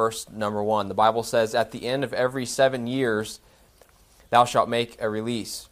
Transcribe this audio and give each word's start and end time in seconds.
verse 0.00 0.26
number 0.30 0.62
1. 0.62 0.88
The 0.88 0.94
Bible 0.94 1.22
says, 1.22 1.54
At 1.54 1.72
the 1.72 1.86
end 1.86 2.04
of 2.04 2.14
every 2.14 2.46
seven 2.46 2.86
years, 2.86 3.38
thou 4.30 4.46
shalt 4.46 4.66
make 4.66 4.96
a 4.98 5.10
release. 5.10 5.68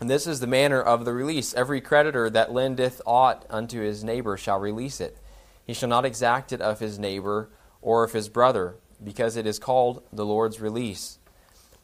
And 0.00 0.08
this 0.08 0.26
is 0.26 0.40
the 0.40 0.46
manner 0.46 0.80
of 0.80 1.04
the 1.04 1.12
release. 1.12 1.52
Every 1.52 1.82
creditor 1.82 2.30
that 2.30 2.54
lendeth 2.54 3.02
aught 3.04 3.44
unto 3.50 3.82
his 3.82 4.02
neighbor 4.02 4.38
shall 4.38 4.58
release 4.58 4.98
it. 4.98 5.18
He 5.66 5.74
shall 5.74 5.90
not 5.90 6.06
exact 6.06 6.54
it 6.54 6.62
of 6.62 6.80
his 6.80 6.98
neighbor 6.98 7.50
or 7.82 8.02
of 8.02 8.14
his 8.14 8.30
brother, 8.30 8.76
because 9.02 9.36
it 9.36 9.46
is 9.46 9.58
called 9.58 10.02
the 10.10 10.24
Lord's 10.24 10.58
release. 10.58 11.18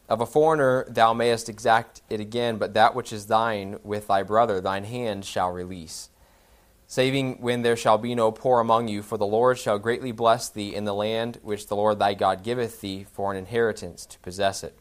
Of 0.09 0.19
a 0.19 0.25
foreigner 0.25 0.87
thou 0.89 1.13
mayest 1.13 1.47
exact 1.47 2.01
it 2.09 2.19
again, 2.19 2.57
but 2.57 2.73
that 2.73 2.95
which 2.95 3.13
is 3.13 3.27
thine 3.27 3.77
with 3.83 4.07
thy 4.07 4.23
brother 4.23 4.59
thine 4.59 4.85
hand 4.85 5.25
shall 5.25 5.51
release. 5.51 6.09
Saving 6.91 7.37
when 7.39 7.61
there 7.61 7.77
shall 7.77 7.97
be 7.97 8.13
no 8.15 8.33
poor 8.33 8.59
among 8.59 8.89
you, 8.89 9.01
for 9.01 9.17
the 9.17 9.25
Lord 9.25 9.57
shall 9.57 9.79
greatly 9.79 10.11
bless 10.11 10.49
thee 10.49 10.75
in 10.75 10.83
the 10.83 10.93
land 10.93 11.39
which 11.41 11.67
the 11.67 11.75
Lord 11.77 11.99
thy 11.99 12.13
God 12.13 12.43
giveth 12.43 12.81
thee 12.81 13.05
for 13.09 13.31
an 13.31 13.37
inheritance 13.37 14.05
to 14.07 14.19
possess 14.19 14.61
it. 14.61 14.77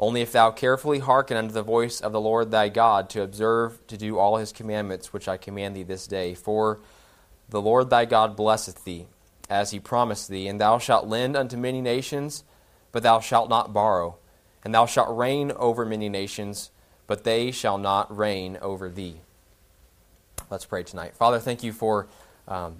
Only 0.00 0.20
if 0.20 0.32
thou 0.32 0.50
carefully 0.50 0.98
hearken 0.98 1.36
unto 1.36 1.54
the 1.54 1.62
voice 1.62 2.00
of 2.00 2.10
the 2.10 2.20
Lord 2.20 2.50
thy 2.50 2.68
God, 2.68 3.08
to 3.10 3.22
observe 3.22 3.86
to 3.86 3.96
do 3.96 4.18
all 4.18 4.38
his 4.38 4.50
commandments 4.50 5.12
which 5.12 5.28
I 5.28 5.36
command 5.36 5.76
thee 5.76 5.84
this 5.84 6.08
day. 6.08 6.34
For 6.34 6.80
the 7.48 7.62
Lord 7.62 7.88
thy 7.88 8.04
God 8.04 8.34
blesseth 8.34 8.82
thee, 8.82 9.06
as 9.48 9.70
he 9.70 9.78
promised 9.78 10.28
thee, 10.28 10.48
and 10.48 10.60
thou 10.60 10.78
shalt 10.78 11.06
lend 11.06 11.36
unto 11.36 11.56
many 11.56 11.80
nations, 11.80 12.42
but 12.90 13.04
thou 13.04 13.20
shalt 13.20 13.48
not 13.48 13.72
borrow. 13.72 14.16
And 14.64 14.74
thou 14.74 14.86
shalt 14.86 15.16
reign 15.16 15.52
over 15.52 15.86
many 15.86 16.08
nations, 16.08 16.72
but 17.06 17.22
they 17.22 17.52
shall 17.52 17.78
not 17.78 18.14
reign 18.14 18.58
over 18.60 18.88
thee. 18.88 19.20
Let's 20.50 20.64
pray 20.64 20.82
tonight. 20.82 21.14
Father, 21.14 21.38
thank 21.38 21.62
you 21.62 21.74
for 21.74 22.06
um, 22.46 22.76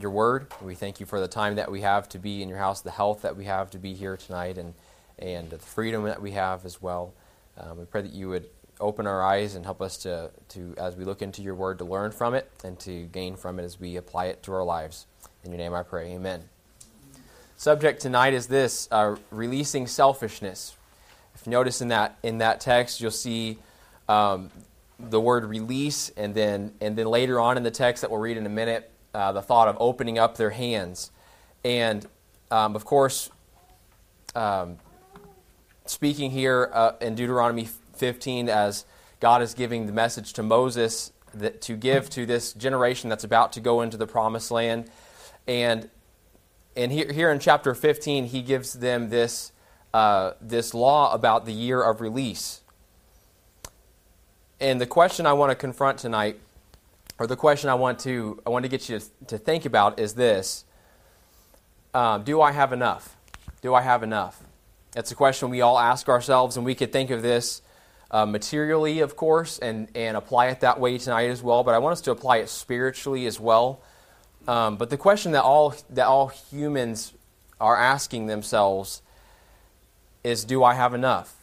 your 0.00 0.10
word. 0.10 0.48
We 0.60 0.74
thank 0.74 0.98
you 0.98 1.06
for 1.06 1.20
the 1.20 1.28
time 1.28 1.54
that 1.54 1.70
we 1.70 1.82
have 1.82 2.08
to 2.08 2.18
be 2.18 2.42
in 2.42 2.48
your 2.48 2.58
house, 2.58 2.80
the 2.80 2.90
health 2.90 3.22
that 3.22 3.36
we 3.36 3.44
have 3.44 3.70
to 3.70 3.78
be 3.78 3.94
here 3.94 4.16
tonight, 4.16 4.58
and, 4.58 4.74
and 5.16 5.48
the 5.48 5.60
freedom 5.60 6.02
that 6.04 6.20
we 6.20 6.32
have 6.32 6.66
as 6.66 6.82
well. 6.82 7.14
Um, 7.56 7.78
we 7.78 7.84
pray 7.84 8.02
that 8.02 8.12
you 8.12 8.28
would 8.30 8.48
open 8.80 9.06
our 9.06 9.22
eyes 9.22 9.54
and 9.54 9.64
help 9.64 9.80
us 9.80 9.96
to, 9.98 10.32
to, 10.48 10.74
as 10.76 10.96
we 10.96 11.04
look 11.04 11.22
into 11.22 11.40
your 11.40 11.54
word, 11.54 11.78
to 11.78 11.84
learn 11.84 12.10
from 12.10 12.34
it 12.34 12.50
and 12.64 12.80
to 12.80 13.04
gain 13.06 13.36
from 13.36 13.60
it 13.60 13.62
as 13.62 13.78
we 13.78 13.94
apply 13.94 14.26
it 14.26 14.42
to 14.42 14.52
our 14.52 14.64
lives. 14.64 15.06
In 15.44 15.52
your 15.52 15.58
name 15.58 15.74
I 15.74 15.84
pray. 15.84 16.12
Amen. 16.14 16.48
Subject 17.56 18.02
tonight 18.02 18.34
is 18.34 18.48
this 18.48 18.88
uh, 18.90 19.14
releasing 19.30 19.86
selfishness. 19.86 20.74
If 21.36 21.46
you 21.46 21.52
notice 21.52 21.80
in 21.80 21.88
that, 21.88 22.18
in 22.24 22.38
that 22.38 22.60
text, 22.60 23.00
you'll 23.00 23.12
see 23.12 23.58
um, 24.08 24.50
the 24.98 25.20
word 25.20 25.44
release, 25.44 26.10
and 26.16 26.34
then, 26.34 26.74
and 26.80 26.96
then 26.96 27.06
later 27.06 27.38
on 27.40 27.56
in 27.56 27.62
the 27.62 27.70
text 27.70 28.00
that 28.02 28.10
we'll 28.10 28.20
read 28.20 28.36
in 28.36 28.46
a 28.46 28.50
minute, 28.50 28.90
uh, 29.14 29.32
the 29.32 29.42
thought 29.42 29.68
of 29.68 29.76
opening 29.80 30.18
up 30.18 30.36
their 30.36 30.50
hands. 30.50 31.10
And 31.64 32.06
um, 32.50 32.74
of 32.74 32.84
course, 32.84 33.30
um, 34.34 34.78
speaking 35.86 36.30
here 36.30 36.70
uh, 36.72 36.92
in 37.00 37.14
Deuteronomy 37.14 37.68
15 37.94 38.48
as 38.48 38.84
God 39.20 39.42
is 39.42 39.54
giving 39.54 39.86
the 39.86 39.92
message 39.92 40.32
to 40.34 40.42
Moses 40.42 41.12
that, 41.34 41.60
to 41.62 41.76
give 41.76 42.08
to 42.10 42.26
this 42.26 42.52
generation 42.52 43.08
that's 43.10 43.24
about 43.24 43.52
to 43.54 43.60
go 43.60 43.80
into 43.80 43.96
the 43.96 44.06
promised 44.06 44.50
land. 44.50 44.90
And, 45.46 45.90
and 46.76 46.92
here, 46.92 47.12
here 47.12 47.30
in 47.30 47.38
chapter 47.38 47.74
15, 47.74 48.26
he 48.26 48.42
gives 48.42 48.74
them 48.74 49.10
this, 49.10 49.52
uh, 49.92 50.32
this 50.40 50.74
law 50.74 51.12
about 51.12 51.46
the 51.46 51.52
year 51.52 51.82
of 51.82 52.00
release. 52.00 52.62
And 54.60 54.80
the 54.80 54.86
question 54.86 55.26
I 55.26 55.34
want 55.34 55.50
to 55.50 55.54
confront 55.54 55.98
tonight, 55.98 56.40
or 57.18 57.26
the 57.26 57.36
question 57.36 57.70
I 57.70 57.74
want 57.74 58.00
to, 58.00 58.40
I 58.44 58.50
want 58.50 58.64
to 58.64 58.68
get 58.68 58.88
you 58.88 59.00
to, 59.28 59.38
think 59.38 59.64
about 59.64 60.00
is 60.00 60.14
this 60.14 60.64
um, 61.94 62.24
Do 62.24 62.40
I 62.40 62.52
have 62.52 62.72
enough? 62.72 63.16
Do 63.62 63.74
I 63.74 63.82
have 63.82 64.02
enough? 64.02 64.42
That's 64.92 65.12
a 65.12 65.14
question 65.14 65.50
we 65.50 65.60
all 65.60 65.78
ask 65.78 66.08
ourselves, 66.08 66.56
and 66.56 66.66
we 66.66 66.74
could 66.74 66.92
think 66.92 67.10
of 67.10 67.22
this 67.22 67.62
uh, 68.10 68.26
materially, 68.26 69.00
of 69.00 69.16
course, 69.16 69.58
and, 69.58 69.88
and 69.94 70.16
apply 70.16 70.46
it 70.46 70.60
that 70.60 70.80
way 70.80 70.98
tonight 70.98 71.28
as 71.28 71.42
well. 71.42 71.62
But 71.62 71.74
I 71.74 71.78
want 71.78 71.92
us 71.92 72.00
to 72.02 72.10
apply 72.10 72.38
it 72.38 72.48
spiritually 72.48 73.26
as 73.26 73.38
well. 73.38 73.80
Um, 74.48 74.76
but 74.76 74.90
the 74.90 74.96
question 74.96 75.32
that 75.32 75.42
all 75.44 75.74
that 75.90 76.06
all 76.06 76.28
humans 76.28 77.12
are 77.60 77.76
asking 77.76 78.26
themselves 78.26 79.02
is, 80.24 80.44
do 80.44 80.64
I 80.64 80.74
have 80.74 80.94
enough? 80.94 81.37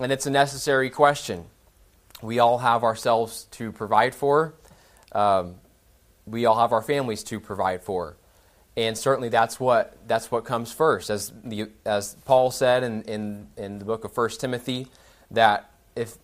And 0.00 0.12
it's 0.12 0.26
a 0.26 0.30
necessary 0.30 0.90
question. 0.90 1.44
We 2.22 2.38
all 2.38 2.58
have 2.58 2.84
ourselves 2.84 3.44
to 3.52 3.72
provide 3.72 4.14
for. 4.14 4.54
Um, 5.12 5.56
we 6.26 6.46
all 6.46 6.58
have 6.58 6.72
our 6.72 6.82
families 6.82 7.22
to 7.24 7.40
provide 7.40 7.82
for 7.82 8.16
and 8.78 8.96
certainly 8.96 9.28
that's 9.28 9.58
what 9.58 9.96
that's 10.06 10.30
what 10.30 10.44
comes 10.44 10.72
first 10.72 11.10
as 11.10 11.32
the 11.44 11.68
as 11.84 12.16
paul 12.24 12.50
said 12.50 12.84
in, 12.84 13.02
in, 13.02 13.48
in 13.56 13.78
the 13.78 13.84
book 13.84 14.04
of 14.04 14.16
1 14.16 14.30
timothy 14.30 14.86
that 15.30 15.70
if 15.96 16.16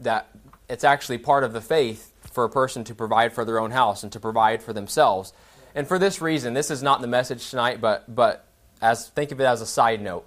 that 0.00 0.28
it's 0.68 0.84
actually 0.84 1.18
part 1.18 1.44
of 1.44 1.52
the 1.52 1.60
faith 1.60 2.12
for 2.32 2.44
a 2.44 2.50
person 2.50 2.82
to 2.84 2.94
provide 2.94 3.32
for 3.32 3.44
their 3.44 3.60
own 3.60 3.70
house 3.70 4.02
and 4.02 4.10
to 4.12 4.18
provide 4.18 4.62
for 4.62 4.72
themselves 4.72 5.32
and 5.74 5.86
for 5.86 5.98
this 5.98 6.22
reason 6.22 6.54
this 6.54 6.70
is 6.70 6.82
not 6.82 7.02
the 7.02 7.06
message 7.06 7.50
tonight 7.50 7.80
but 7.80 8.12
but 8.12 8.46
as 8.80 9.08
think 9.10 9.30
of 9.30 9.40
it 9.40 9.44
as 9.44 9.60
a 9.60 9.66
side 9.66 10.00
note 10.00 10.24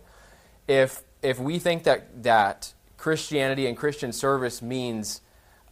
if 0.68 1.02
if 1.24 1.40
we 1.40 1.58
think 1.58 1.84
that 1.84 2.24
that 2.24 2.74
christianity 3.02 3.66
and 3.66 3.76
christian 3.76 4.12
service 4.14 4.62
means 4.62 5.22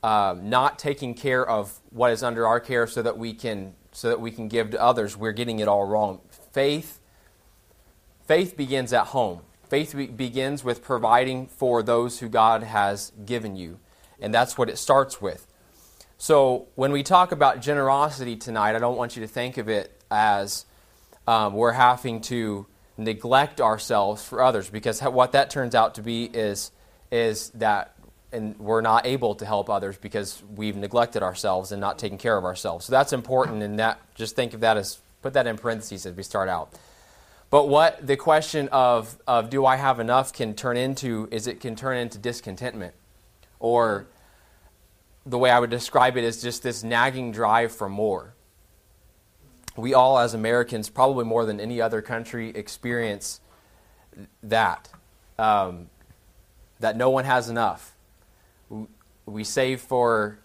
um, 0.01 0.49
not 0.49 0.79
taking 0.79 1.13
care 1.13 1.45
of 1.47 1.79
what 1.91 2.11
is 2.11 2.23
under 2.23 2.47
our 2.47 2.59
care 2.59 2.87
so 2.87 3.01
that 3.01 3.17
we 3.17 3.33
can 3.33 3.75
so 3.91 4.09
that 4.09 4.21
we 4.21 4.31
can 4.31 4.47
give 4.47 4.71
to 4.71 4.81
others, 4.81 5.17
we're 5.17 5.31
getting 5.31 5.59
it 5.59 5.67
all 5.67 5.85
wrong. 5.85 6.21
Faith, 6.51 6.99
faith 8.25 8.55
begins 8.55 8.93
at 8.93 9.07
home. 9.07 9.41
Faith 9.67 9.95
be- 9.95 10.07
begins 10.07 10.63
with 10.63 10.83
providing 10.83 11.47
for 11.47 11.83
those 11.83 12.19
who 12.19 12.29
God 12.29 12.63
has 12.63 13.11
given 13.25 13.55
you, 13.55 13.79
and 14.19 14.33
that's 14.33 14.57
what 14.57 14.69
it 14.69 14.77
starts 14.77 15.21
with. 15.21 15.47
So 16.17 16.67
when 16.75 16.91
we 16.91 17.03
talk 17.03 17.31
about 17.31 17.61
generosity 17.61 18.35
tonight, 18.35 18.75
I 18.75 18.79
don't 18.79 18.97
want 18.97 19.15
you 19.15 19.21
to 19.21 19.27
think 19.27 19.57
of 19.57 19.69
it 19.69 20.01
as 20.11 20.65
um, 21.27 21.53
we're 21.53 21.73
having 21.73 22.21
to 22.21 22.65
neglect 22.97 23.61
ourselves 23.61 24.23
for 24.23 24.41
others, 24.41 24.69
because 24.69 25.01
what 25.01 25.31
that 25.33 25.49
turns 25.49 25.75
out 25.75 25.95
to 25.95 26.01
be 26.01 26.25
is 26.25 26.71
is 27.11 27.49
that 27.51 27.95
and 28.31 28.57
we're 28.59 28.81
not 28.81 29.07
able 29.07 29.33
to 29.35 29.45
help 29.45 29.69
others 29.69 29.97
because 29.97 30.43
we've 30.55 30.75
neglected 30.75 31.23
ourselves 31.23 31.71
and 31.71 31.81
not 31.81 31.97
taken 31.97 32.17
care 32.17 32.37
of 32.37 32.43
ourselves. 32.43 32.85
So 32.85 32.91
that's 32.91 33.11
important, 33.11 33.63
and 33.63 33.79
that 33.79 33.99
just 34.15 34.35
think 34.35 34.53
of 34.53 34.59
that 34.59 34.77
as 34.77 34.99
put 35.21 35.33
that 35.33 35.47
in 35.47 35.57
parentheses 35.57 36.05
as 36.05 36.15
we 36.15 36.23
start 36.23 36.47
out. 36.47 36.73
But 37.49 37.67
what 37.67 38.05
the 38.05 38.15
question 38.15 38.69
of, 38.71 39.17
of 39.25 39.49
do 39.49 39.65
I 39.65 39.75
have 39.75 39.99
enough 39.99 40.31
can 40.31 40.53
turn 40.53 40.77
into 40.77 41.27
is 41.31 41.47
it 41.47 41.59
can 41.59 41.75
turn 41.75 41.97
into 41.97 42.19
discontentment. 42.19 42.93
Or 43.59 44.05
the 45.25 45.37
way 45.37 45.49
I 45.49 45.59
would 45.59 45.71
describe 45.71 46.15
it 46.15 46.23
is 46.23 46.41
just 46.41 46.61
this 46.61 46.83
nagging 46.83 47.31
drive 47.31 47.71
for 47.71 47.89
more. 47.89 48.33
We 49.75 49.93
all, 49.93 50.19
as 50.19 50.33
Americans, 50.33 50.89
probably 50.89 51.25
more 51.25 51.45
than 51.45 51.59
any 51.59 51.81
other 51.81 52.01
country, 52.01 52.49
experience 52.49 53.39
that. 54.43 54.89
Um, 55.37 55.89
that 56.79 56.95
no 56.97 57.09
one 57.09 57.25
has 57.25 57.49
enough. 57.49 57.95
We 59.25 59.43
save 59.43 59.81
for 59.81 60.39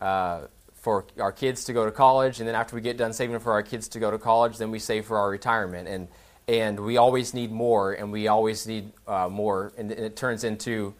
uh, 0.00 0.42
for 0.74 1.04
our 1.18 1.32
kids 1.32 1.64
to 1.64 1.72
go 1.74 1.84
to 1.84 1.90
college, 1.90 2.40
and 2.40 2.48
then 2.48 2.54
after 2.54 2.74
we 2.74 2.80
get 2.80 2.96
done 2.96 3.12
saving 3.12 3.38
for 3.40 3.52
our 3.52 3.62
kids 3.62 3.88
to 3.88 4.00
go 4.00 4.10
to 4.10 4.18
college, 4.18 4.56
then 4.56 4.70
we 4.70 4.78
save 4.78 5.04
for 5.04 5.18
our 5.18 5.30
retirement, 5.30 5.88
and 5.88 6.08
and 6.48 6.80
we 6.80 6.96
always 6.96 7.34
need 7.34 7.52
more, 7.52 7.92
and 7.92 8.10
we 8.10 8.28
always 8.28 8.66
need 8.66 8.92
uh, 9.06 9.28
more, 9.28 9.72
and 9.76 9.92
it 9.92 10.16
turns 10.16 10.42
into 10.42 10.94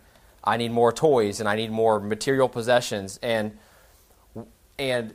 I 0.45 0.57
need 0.57 0.71
more 0.71 0.93
toys, 0.93 1.41
and 1.41 1.49
I 1.49 1.57
need 1.57 1.71
more 1.71 1.99
material 1.99 2.49
possessions, 2.49 3.19
and 3.23 3.57
and 4.79 5.15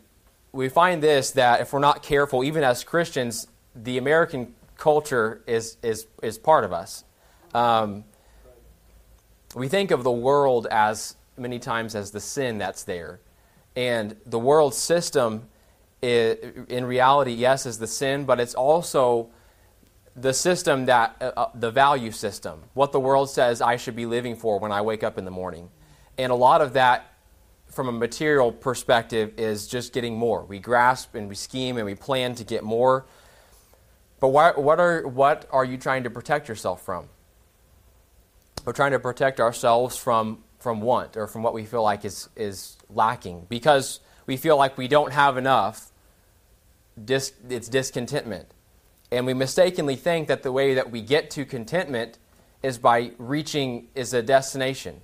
we 0.52 0.70
find 0.70 1.04
this 1.04 1.32
that 1.32 1.62
if 1.62 1.74
we're 1.74 1.80
not 1.80 2.02
careful, 2.02 2.44
even 2.44 2.64
as 2.64 2.84
Christians, 2.84 3.48
the 3.76 3.98
American 3.98 4.56
culture 4.78 5.42
is 5.46 5.78
is 5.84 6.08
is 6.24 6.38
part 6.38 6.64
of 6.64 6.74
us. 6.74 7.04
Um, 7.54 8.04
we 9.56 9.70
think 9.70 9.92
of 9.92 10.04
the 10.04 10.12
world 10.12 10.68
as 10.70 11.16
many 11.38 11.60
times 11.60 11.96
as 11.96 12.12
the 12.12 12.20
sin 12.20 12.58
that's 12.58 12.84
there. 12.84 13.22
And 13.76 14.16
the 14.26 14.38
world 14.38 14.74
system, 14.74 15.48
in 16.02 16.86
reality, 16.86 17.32
yes, 17.32 17.66
is 17.66 17.80
the 17.80 17.88
sin, 17.88 18.26
but 18.26 18.40
it's 18.40 18.54
also 18.54 19.30
the 20.16 20.34
system 20.34 20.86
that, 20.86 21.16
uh, 21.22 21.32
uh, 21.36 21.50
the 21.56 21.72
value 21.72 22.12
system, 22.12 22.64
what 22.74 22.92
the 22.92 23.00
world 23.00 23.30
says 23.30 23.62
I 23.62 23.78
should 23.78 23.96
be 23.96 24.06
living 24.06 24.36
for 24.36 24.60
when 24.60 24.72
I 24.72 24.82
wake 24.82 25.04
up 25.04 25.18
in 25.18 25.26
the 25.26 25.32
morning. 25.32 25.70
And 26.18 26.32
a 26.32 26.36
lot 26.36 26.62
of 26.62 26.74
that, 26.74 27.14
from 27.68 27.90
a 27.90 27.92
material 27.92 28.52
perspective, 28.52 29.34
is 29.38 29.68
just 29.68 29.94
getting 29.94 30.16
more. 30.16 30.44
We 30.44 30.60
grasp 30.60 31.16
and 31.16 31.28
we 31.28 31.36
scheme 31.36 31.78
and 31.78 31.86
we 31.86 31.96
plan 31.96 32.36
to 32.36 32.44
get 32.44 32.64
more. 32.64 33.06
But 34.20 34.30
what, 34.30 34.62
what, 34.62 34.80
are, 34.80 35.06
what 35.08 35.48
are 35.52 35.66
you 35.66 35.78
trying 35.78 36.04
to 36.04 36.10
protect 36.10 36.48
yourself 36.48 36.82
from? 36.82 37.10
We're 38.66 38.74
trying 38.74 38.92
to 38.92 39.00
protect 39.00 39.40
ourselves 39.40 39.96
from 39.96 40.44
from 40.66 40.82
want 40.82 41.16
or 41.16 41.28
from 41.28 41.44
what 41.44 41.54
we 41.54 41.64
feel 41.64 41.84
like 41.84 42.04
is, 42.04 42.28
is 42.36 42.76
lacking. 42.90 43.46
Because 43.50 44.00
we 44.26 44.36
feel 44.36 44.58
like 44.58 44.80
we 44.80 44.88
don't 44.88 45.14
have 45.14 45.38
enough, 45.38 45.92
dis, 47.04 47.34
it's 47.48 47.70
discontentment. 47.70 48.48
And 49.12 49.28
we 49.28 49.36
mistakenly 49.36 49.96
think 49.96 50.28
that 50.28 50.42
the 50.42 50.52
way 50.52 50.74
that 50.74 50.90
we 50.90 51.02
get 51.02 51.30
to 51.32 51.46
contentment 51.46 52.18
is 52.64 52.80
by 52.80 53.12
reaching 53.20 53.90
is 53.94 54.12
a 54.12 54.24
destination. 54.24 55.02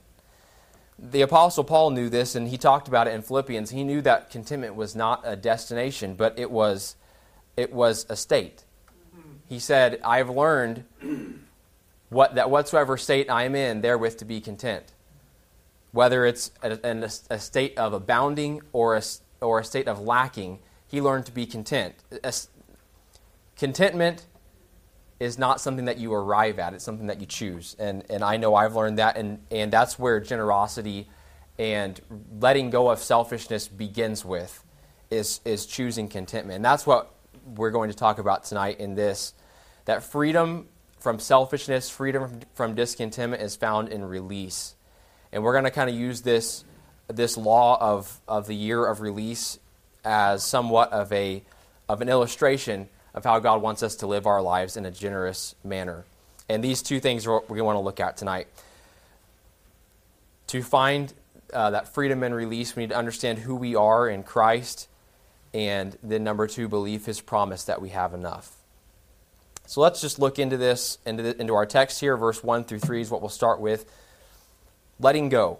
The 0.97 1.21
apostle 1.21 1.63
Paul 1.63 1.91
knew 1.91 2.09
this 2.09 2.33
and 2.33 2.47
he 2.47 2.57
talked 2.57 2.87
about 2.87 3.07
it 3.07 3.13
in 3.13 3.21
Philippians. 3.21 3.69
He 3.69 3.83
knew 3.83 4.01
that 4.01 4.31
contentment 4.31 4.73
was 4.73 4.95
not 4.95 5.21
a 5.23 5.35
destination, 5.35 6.15
but 6.15 6.39
it 6.39 6.49
was 6.49 6.95
it 7.55 7.71
was 7.71 8.07
a 8.09 8.15
state. 8.15 8.63
He 9.47 9.59
said, 9.59 9.99
"I've 10.03 10.29
learned 10.29 10.85
what 12.11 12.35
that 12.35 12.51
whatsoever 12.51 12.95
state 12.97 13.27
I 13.29 13.45
am 13.45 13.55
in 13.55 13.81
therewith 13.81 14.17
to 14.17 14.25
be 14.25 14.39
content." 14.39 14.93
Whether 15.91 16.25
it's 16.25 16.51
a, 16.61 16.79
a, 16.83 17.09
a 17.29 17.39
state 17.39 17.77
of 17.77 17.91
abounding 17.91 18.61
or 18.71 18.95
a, 18.95 19.01
or 19.41 19.59
a 19.59 19.63
state 19.65 19.89
of 19.89 19.99
lacking, 19.99 20.59
he 20.87 21.01
learned 21.01 21.25
to 21.25 21.33
be 21.33 21.45
content. 21.45 21.95
Contentment 23.57 24.25
is 25.19 25.37
not 25.37 25.61
something 25.61 25.85
that 25.85 25.97
you 25.97 26.11
arrive 26.13 26.57
at, 26.59 26.73
it's 26.73 26.83
something 26.83 27.07
that 27.07 27.19
you 27.19 27.27
choose. 27.27 27.75
And, 27.77 28.03
and 28.09 28.23
I 28.23 28.37
know 28.37 28.55
I've 28.55 28.75
learned 28.75 28.97
that, 28.97 29.17
and, 29.17 29.39
and 29.51 29.71
that's 29.71 29.99
where 29.99 30.19
generosity 30.19 31.09
and 31.59 32.01
letting 32.39 32.71
go 32.71 32.89
of 32.89 32.99
selfishness 32.99 33.67
begins 33.67 34.25
with, 34.25 34.63
is, 35.11 35.41
is 35.45 35.67
choosing 35.67 36.07
contentment. 36.07 36.55
And 36.55 36.65
that's 36.65 36.87
what 36.87 37.13
we're 37.45 37.69
going 37.69 37.91
to 37.91 37.95
talk 37.95 38.17
about 38.17 38.45
tonight 38.45 38.79
in 38.79 38.95
this 38.95 39.33
that 39.85 40.01
freedom 40.01 40.69
from 41.01 41.19
selfishness, 41.19 41.89
freedom 41.89 42.41
from 42.53 42.75
discontentment 42.75 43.41
is 43.41 43.55
found 43.55 43.89
in 43.89 44.05
release. 44.05 44.75
And 45.31 45.43
we're 45.43 45.53
going 45.53 45.63
to 45.63 45.71
kind 45.71 45.89
of 45.89 45.95
use 45.95 46.21
this, 46.21 46.63
this 47.07 47.37
law 47.37 47.77
of, 47.81 48.21
of 48.27 48.45
the 48.45 48.55
year 48.55 48.85
of 48.85 49.01
release 49.01 49.57
as 50.05 50.43
somewhat 50.43 50.93
of, 50.93 51.11
a, 51.11 51.43
of 51.89 52.01
an 52.01 52.09
illustration 52.09 52.87
of 53.15 53.23
how 53.23 53.39
God 53.39 53.63
wants 53.63 53.81
us 53.81 53.95
to 53.97 54.07
live 54.07 54.27
our 54.27 54.43
lives 54.43 54.77
in 54.77 54.85
a 54.85 54.91
generous 54.91 55.55
manner. 55.63 56.05
And 56.47 56.63
these 56.63 56.83
two 56.83 56.99
things 56.99 57.25
are 57.25 57.33
what 57.33 57.49
we 57.49 57.61
want 57.61 57.77
to 57.77 57.81
look 57.81 57.99
at 57.99 58.15
tonight. 58.15 58.47
To 60.47 60.61
find 60.61 61.11
uh, 61.51 61.71
that 61.71 61.93
freedom 61.93 62.21
and 62.21 62.35
release, 62.35 62.75
we 62.75 62.83
need 62.83 62.89
to 62.89 62.97
understand 62.97 63.39
who 63.39 63.55
we 63.55 63.75
are 63.75 64.07
in 64.07 64.21
Christ. 64.21 64.87
And 65.53 65.97
then, 66.03 66.23
number 66.23 66.45
two, 66.47 66.67
believe 66.67 67.05
his 67.05 67.21
promise 67.21 67.63
that 67.65 67.81
we 67.81 67.89
have 67.89 68.13
enough. 68.13 68.60
So 69.71 69.79
let's 69.79 70.01
just 70.01 70.19
look 70.19 70.37
into 70.37 70.57
this, 70.57 70.97
into, 71.05 71.23
the, 71.23 71.39
into 71.39 71.55
our 71.55 71.65
text 71.65 72.01
here. 72.01 72.17
Verse 72.17 72.43
1 72.43 72.65
through 72.65 72.79
3 72.79 73.03
is 73.03 73.09
what 73.09 73.21
we'll 73.21 73.29
start 73.29 73.61
with 73.61 73.89
letting 74.99 75.29
go. 75.29 75.59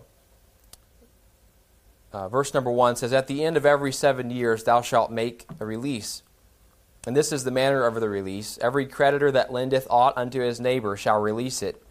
Uh, 2.11 2.27
verse 2.27 2.53
number 2.53 2.69
1 2.69 2.97
says, 2.97 3.13
At 3.13 3.27
the 3.27 3.41
end 3.41 3.55
of 3.55 3.65
every 3.65 3.93
seven 3.93 4.29
years 4.29 4.65
thou 4.65 4.81
shalt 4.81 5.11
make 5.11 5.45
a 5.61 5.65
release. 5.65 6.23
And 7.07 7.15
this 7.15 7.31
is 7.31 7.45
the 7.45 7.51
manner 7.51 7.85
of 7.85 7.95
the 8.01 8.09
release. 8.09 8.59
Every 8.61 8.85
creditor 8.85 9.31
that 9.31 9.53
lendeth 9.53 9.87
aught 9.89 10.17
unto 10.17 10.41
his 10.41 10.59
neighbor 10.59 10.97
shall 10.97 11.21
release 11.21 11.63
it. 11.63 11.81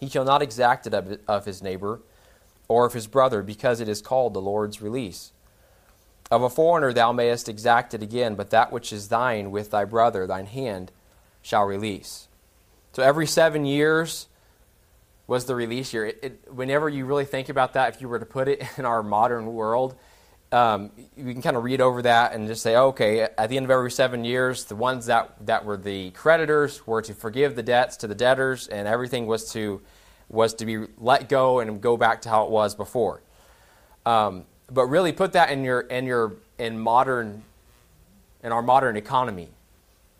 He 0.00 0.08
shall 0.08 0.24
not 0.24 0.42
exact 0.42 0.88
it 0.88 0.94
of, 0.94 1.20
of 1.28 1.44
his 1.44 1.62
neighbor 1.62 2.00
or 2.66 2.84
of 2.84 2.94
his 2.94 3.06
brother, 3.06 3.44
because 3.44 3.78
it 3.78 3.88
is 3.88 4.02
called 4.02 4.34
the 4.34 4.40
Lord's 4.40 4.82
release. 4.82 5.30
Of 6.32 6.42
a 6.42 6.50
foreigner 6.50 6.92
thou 6.92 7.12
mayest 7.12 7.48
exact 7.48 7.94
it 7.94 8.02
again, 8.02 8.34
but 8.34 8.50
that 8.50 8.72
which 8.72 8.92
is 8.92 9.06
thine 9.06 9.52
with 9.52 9.70
thy 9.70 9.84
brother, 9.84 10.26
thine 10.26 10.46
hand, 10.46 10.90
shall 11.42 11.64
release. 11.64 12.28
So 12.92 13.02
every 13.02 13.26
seven 13.26 13.64
years, 13.64 14.28
was 15.28 15.44
the 15.44 15.54
release 15.54 15.92
year. 15.92 16.06
It, 16.06 16.18
it, 16.22 16.52
whenever 16.52 16.88
you 16.88 17.04
really 17.04 17.26
think 17.26 17.50
about 17.50 17.74
that, 17.74 17.94
if 17.94 18.00
you 18.00 18.08
were 18.08 18.18
to 18.18 18.26
put 18.26 18.48
it 18.48 18.62
in 18.78 18.84
our 18.84 19.04
modern 19.04 19.46
world, 19.46 19.94
um, 20.50 20.90
you 21.14 21.32
can 21.34 21.42
kind 21.42 21.56
of 21.56 21.62
read 21.62 21.82
over 21.82 22.00
that 22.02 22.32
and 22.32 22.48
just 22.48 22.62
say, 22.62 22.74
okay, 22.74 23.20
at 23.20 23.48
the 23.50 23.58
end 23.58 23.64
of 23.64 23.70
every 23.70 23.90
seven 23.90 24.24
years, 24.24 24.64
the 24.64 24.74
ones 24.74 25.04
that, 25.06 25.34
that 25.44 25.66
were 25.66 25.76
the 25.76 26.10
creditors 26.12 26.86
were 26.86 27.02
to 27.02 27.12
forgive 27.12 27.54
the 27.54 27.62
debts 27.62 27.98
to 27.98 28.06
the 28.06 28.14
debtors, 28.14 28.66
and 28.66 28.88
everything 28.88 29.26
was 29.26 29.52
to 29.52 29.80
was 30.30 30.52
to 30.52 30.66
be 30.66 30.86
let 30.98 31.26
go 31.26 31.60
and 31.60 31.80
go 31.80 31.96
back 31.96 32.20
to 32.20 32.28
how 32.28 32.44
it 32.44 32.50
was 32.50 32.74
before. 32.74 33.22
Um, 34.04 34.44
but 34.70 34.84
really, 34.86 35.12
put 35.12 35.32
that 35.32 35.50
in 35.50 35.64
your 35.64 35.80
in 35.80 36.06
your 36.06 36.36
in 36.58 36.78
modern 36.78 37.42
in 38.42 38.52
our 38.52 38.62
modern 38.62 38.96
economy. 38.96 39.48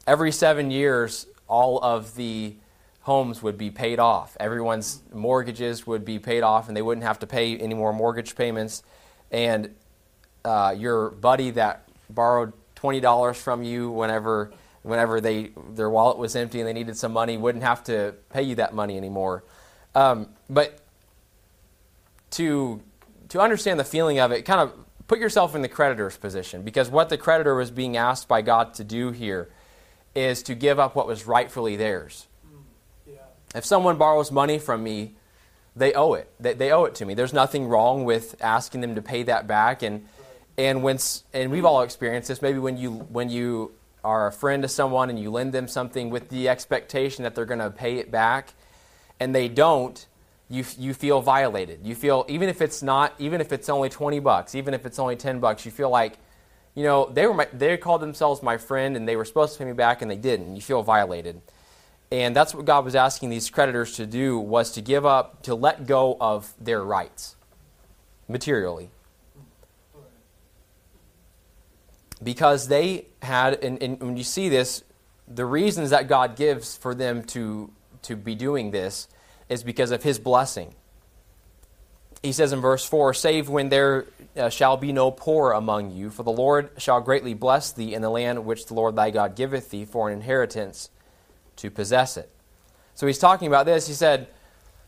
Every 0.08 0.32
seven 0.32 0.70
years, 0.70 1.26
all 1.48 1.84
of 1.84 2.14
the 2.16 2.54
homes 3.02 3.42
would 3.42 3.58
be 3.58 3.70
paid 3.70 3.98
off. 3.98 4.38
Everyone's 4.40 5.02
mortgages 5.12 5.86
would 5.86 6.06
be 6.06 6.18
paid 6.18 6.42
off, 6.42 6.68
and 6.68 6.74
they 6.74 6.80
wouldn't 6.80 7.04
have 7.04 7.18
to 7.18 7.26
pay 7.26 7.58
any 7.58 7.74
more 7.74 7.92
mortgage 7.92 8.34
payments. 8.34 8.82
And 9.30 9.74
uh, 10.46 10.74
your 10.74 11.10
buddy 11.10 11.50
that 11.50 11.90
borrowed 12.08 12.54
twenty 12.74 13.00
dollars 13.00 13.36
from 13.36 13.62
you 13.62 13.90
whenever 13.90 14.50
whenever 14.82 15.20
they 15.20 15.50
their 15.74 15.90
wallet 15.90 16.16
was 16.16 16.34
empty 16.34 16.60
and 16.60 16.66
they 16.66 16.72
needed 16.72 16.96
some 16.96 17.12
money 17.12 17.36
wouldn't 17.36 17.62
have 17.62 17.84
to 17.84 18.14
pay 18.30 18.42
you 18.42 18.54
that 18.54 18.72
money 18.72 18.96
anymore. 18.96 19.44
Um, 19.94 20.30
but 20.48 20.80
to 22.30 22.80
to 23.28 23.40
understand 23.42 23.78
the 23.78 23.84
feeling 23.84 24.20
of 24.20 24.32
it, 24.32 24.46
kind 24.46 24.62
of 24.62 24.72
put 25.06 25.18
yourself 25.18 25.54
in 25.54 25.60
the 25.60 25.68
creditor's 25.68 26.16
position 26.16 26.62
because 26.62 26.88
what 26.88 27.10
the 27.10 27.18
creditor 27.18 27.54
was 27.54 27.70
being 27.70 27.98
asked 27.98 28.26
by 28.26 28.40
God 28.40 28.72
to 28.74 28.84
do 28.84 29.10
here 29.10 29.50
is 30.18 30.42
to 30.42 30.54
give 30.54 30.78
up 30.84 30.94
what 30.96 31.06
was 31.06 31.26
rightfully 31.26 31.76
theirs. 31.76 32.26
Mm, 33.06 33.18
if 33.54 33.64
someone 33.64 33.96
borrows 33.96 34.30
money 34.32 34.58
from 34.58 34.82
me, 34.82 35.14
they 35.76 35.92
owe 35.94 36.14
it. 36.14 36.26
They, 36.40 36.54
they 36.54 36.72
owe 36.72 36.86
it 36.88 36.94
to 36.96 37.04
me. 37.06 37.14
There's 37.14 37.32
nothing 37.32 37.68
wrong 37.68 38.04
with 38.04 38.34
asking 38.40 38.80
them 38.82 38.94
to 38.94 39.02
pay 39.02 39.22
that 39.24 39.46
back. 39.46 39.82
And 39.82 40.06
and 40.56 40.82
when 40.82 40.98
and 41.32 41.50
we've 41.52 41.64
all 41.64 41.82
experienced 41.82 42.28
this. 42.28 42.42
Maybe 42.42 42.58
when 42.58 42.76
you 42.76 42.90
when 43.16 43.30
you 43.30 43.72
are 44.02 44.26
a 44.26 44.32
friend 44.32 44.62
to 44.62 44.68
someone 44.68 45.10
and 45.10 45.18
you 45.18 45.30
lend 45.30 45.52
them 45.52 45.68
something 45.68 46.10
with 46.10 46.28
the 46.28 46.48
expectation 46.48 47.24
that 47.24 47.34
they're 47.34 47.50
going 47.54 47.60
to 47.60 47.70
pay 47.70 47.98
it 47.98 48.10
back, 48.10 48.54
and 49.20 49.34
they 49.34 49.48
don't, 49.48 50.06
you 50.48 50.64
you 50.78 50.94
feel 50.94 51.20
violated. 51.20 51.78
You 51.84 51.94
feel 51.94 52.24
even 52.28 52.48
if 52.48 52.60
it's 52.60 52.82
not, 52.82 53.12
even 53.18 53.40
if 53.40 53.52
it's 53.52 53.68
only 53.68 53.88
twenty 53.88 54.20
bucks, 54.20 54.54
even 54.54 54.74
if 54.74 54.86
it's 54.86 54.98
only 54.98 55.16
ten 55.16 55.38
bucks, 55.40 55.64
you 55.64 55.70
feel 55.70 55.90
like, 55.90 56.18
you 56.78 56.84
know, 56.84 57.10
they 57.12 57.26
were 57.26 57.34
my, 57.34 57.48
they 57.52 57.76
called 57.76 58.00
themselves 58.00 58.40
my 58.40 58.56
friend 58.56 58.96
and 58.96 59.08
they 59.08 59.16
were 59.16 59.24
supposed 59.24 59.54
to 59.54 59.58
pay 59.58 59.64
me 59.64 59.72
back 59.72 60.00
and 60.00 60.08
they 60.08 60.16
didn't. 60.16 60.54
You 60.54 60.62
feel 60.62 60.84
violated. 60.84 61.42
And 62.12 62.36
that's 62.36 62.54
what 62.54 62.66
God 62.66 62.84
was 62.84 62.94
asking 62.94 63.30
these 63.30 63.50
creditors 63.50 63.96
to 63.96 64.06
do 64.06 64.38
was 64.38 64.70
to 64.72 64.80
give 64.80 65.04
up, 65.04 65.42
to 65.42 65.56
let 65.56 65.88
go 65.88 66.16
of 66.20 66.54
their 66.60 66.84
rights 66.84 67.34
materially. 68.28 68.90
Because 72.22 72.68
they 72.68 73.06
had, 73.22 73.62
and, 73.64 73.82
and 73.82 74.00
when 74.00 74.16
you 74.16 74.22
see 74.22 74.48
this, 74.48 74.84
the 75.26 75.44
reasons 75.44 75.90
that 75.90 76.06
God 76.06 76.36
gives 76.36 76.76
for 76.76 76.94
them 76.94 77.24
to, 77.24 77.72
to 78.02 78.14
be 78.14 78.36
doing 78.36 78.70
this 78.70 79.08
is 79.48 79.64
because 79.64 79.90
of 79.90 80.04
His 80.04 80.20
blessing. 80.20 80.76
He 82.22 82.32
says 82.32 82.52
in 82.52 82.60
verse 82.60 82.84
4 82.84 83.14
Save 83.14 83.48
when 83.48 83.68
there 83.68 84.06
uh, 84.36 84.48
shall 84.48 84.76
be 84.76 84.92
no 84.92 85.10
poor 85.10 85.52
among 85.52 85.92
you, 85.92 86.10
for 86.10 86.22
the 86.22 86.32
Lord 86.32 86.70
shall 86.78 87.00
greatly 87.00 87.34
bless 87.34 87.72
thee 87.72 87.94
in 87.94 88.02
the 88.02 88.10
land 88.10 88.44
which 88.44 88.66
the 88.66 88.74
Lord 88.74 88.96
thy 88.96 89.10
God 89.10 89.36
giveth 89.36 89.70
thee 89.70 89.84
for 89.84 90.08
an 90.08 90.14
inheritance 90.14 90.90
to 91.56 91.70
possess 91.70 92.16
it. 92.16 92.30
So 92.94 93.06
he's 93.06 93.18
talking 93.18 93.46
about 93.46 93.66
this. 93.66 93.86
He 93.86 93.94
said, 93.94 94.28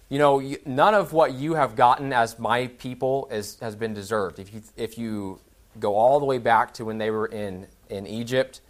You 0.09 0.19
know, 0.19 0.43
none 0.67 0.95
of 0.95 1.13
what 1.13 1.35
you 1.35 1.55
have 1.55 1.77
gotten 1.77 2.13
as 2.13 2.39
my 2.39 2.67
people 2.67 3.29
is, 3.31 3.59
has 3.61 3.77
been 3.77 3.95
deserved. 3.95 4.39
If 4.39 4.53
you, 4.53 4.63
if 4.77 4.99
you 4.99 5.41
go 5.79 5.95
all 5.95 6.19
the 6.19 6.27
way 6.27 6.39
back 6.39 6.75
to 6.75 6.85
when 6.85 6.99
they 6.99 7.11
were 7.11 7.27
in, 7.27 7.69
in 7.89 8.07
Egypt, 8.07 8.61